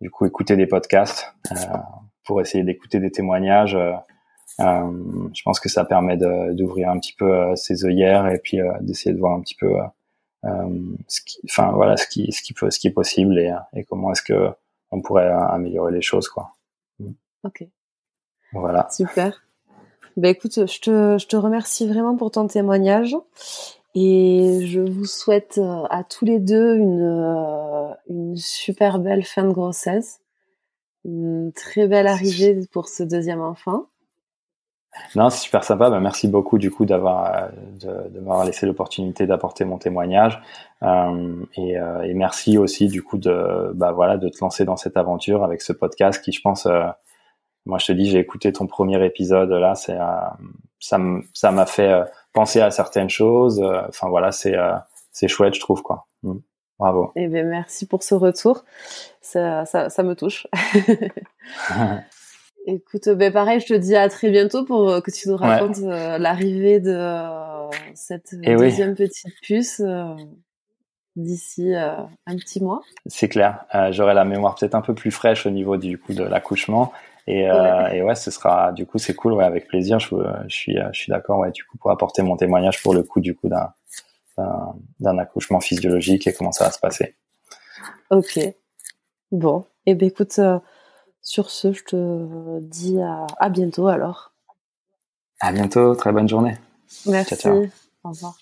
[0.00, 1.54] du coup écouter des podcasts euh,
[2.24, 3.92] pour essayer d'écouter des témoignages euh,
[4.60, 8.60] euh je pense que ça permet d'ouvrir un petit peu euh, ses œillères et puis
[8.60, 9.72] euh, d'essayer de voir un petit peu
[11.08, 13.84] ce qui enfin voilà ce qui ce qui peut ce qui est possible et, et
[13.84, 14.50] comment est-ce que
[14.90, 16.52] on pourrait améliorer les choses quoi.
[17.44, 17.64] Ok.
[18.52, 18.88] Voilà.
[18.90, 19.43] Super
[20.16, 23.16] bah écoute, je te, je te remercie vraiment pour ton témoignage
[23.94, 29.44] et je vous souhaite euh, à tous les deux une, euh, une super belle fin
[29.44, 30.20] de grossesse,
[31.04, 33.86] une très belle arrivée pour ce deuxième enfant.
[35.16, 35.90] Non, c'est super sympa.
[35.90, 37.48] Bah, merci beaucoup du coup d'avoir euh,
[37.80, 40.40] de, de m'avoir laissé l'opportunité d'apporter mon témoignage
[40.82, 44.76] euh, et, euh, et, merci aussi du coup de bah voilà de te lancer dans
[44.76, 46.68] cette aventure avec ce podcast qui je pense
[47.66, 49.96] moi, je te dis, j'ai écouté ton premier épisode là, c'est
[50.80, 51.00] ça
[51.32, 52.02] ça m'a fait
[52.32, 53.62] penser à certaines choses.
[53.88, 54.56] Enfin voilà, c'est
[55.12, 56.06] c'est chouette, je trouve quoi.
[56.22, 56.38] Mm.
[56.78, 57.12] Bravo.
[57.14, 58.64] Eh bien, merci pour ce retour.
[59.20, 60.46] Ça, ça, ça me touche.
[62.66, 65.78] Écoute, ben pareil, je te dis à très bientôt pour euh, que tu nous racontes
[65.78, 69.82] euh, l'arrivée de euh, cette eh deuxième petite puce
[71.14, 72.80] d'ici un petit mois.
[73.06, 73.66] C'est clair.
[73.90, 76.92] J'aurai la mémoire peut-être un peu plus fraîche au niveau du coup de l'accouchement.
[77.26, 77.96] Et ouais.
[77.96, 79.98] et ouais, ce sera du coup c'est cool, ouais, avec plaisir.
[79.98, 80.08] Je,
[80.48, 83.20] je suis, je suis d'accord, ouais, du coup pour apporter mon témoignage pour le coup
[83.20, 83.72] du coup d'un
[85.00, 87.14] d'un accouchement physiologique et comment ça va se passer.
[88.10, 88.40] Ok.
[89.30, 89.64] Bon.
[89.86, 90.40] Et eh ben écoute,
[91.24, 94.32] sur ce, je te dis à, bientôt alors.
[95.40, 96.56] À bientôt, très bonne journée.
[97.06, 97.48] Merci.
[97.48, 98.38] Au revoir.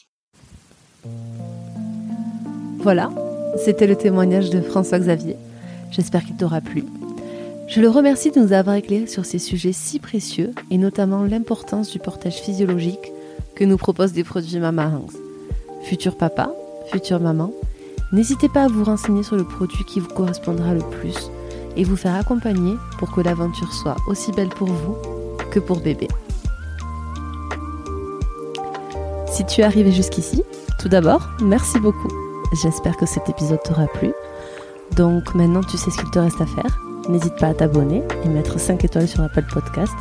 [2.78, 3.10] Voilà,
[3.56, 5.36] c'était le témoignage de François Xavier.
[5.90, 6.84] J'espère qu'il t'aura plu.
[7.74, 11.90] Je le remercie de nous avoir éclairé sur ces sujets si précieux et notamment l'importance
[11.90, 13.10] du portage physiologique
[13.54, 15.16] que nous proposent des produits Mama Hangs.
[15.84, 16.52] Futur papa,
[16.88, 17.50] future maman,
[18.12, 21.16] n'hésitez pas à vous renseigner sur le produit qui vous correspondra le plus
[21.74, 24.98] et vous faire accompagner pour que l'aventure soit aussi belle pour vous
[25.50, 26.08] que pour bébé.
[29.28, 30.42] Si tu es arrivé jusqu'ici,
[30.78, 32.12] tout d'abord, merci beaucoup.
[32.62, 34.12] J'espère que cet épisode t'aura plu.
[34.94, 36.91] Donc maintenant tu sais ce qu'il te reste à faire.
[37.08, 39.94] N'hésite pas à t'abonner et mettre 5 étoiles sur Apple Podcast.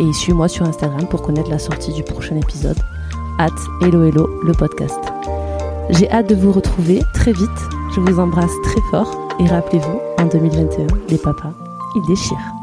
[0.00, 2.78] Et suis-moi sur Instagram pour connaître la sortie du prochain épisode.
[3.38, 3.48] At
[3.82, 4.98] Hello Hello le podcast.
[5.90, 7.48] J'ai hâte de vous retrouver très vite.
[7.94, 11.52] Je vous embrasse très fort et rappelez-vous, en 2021, les papas,
[11.96, 12.59] ils déchirent.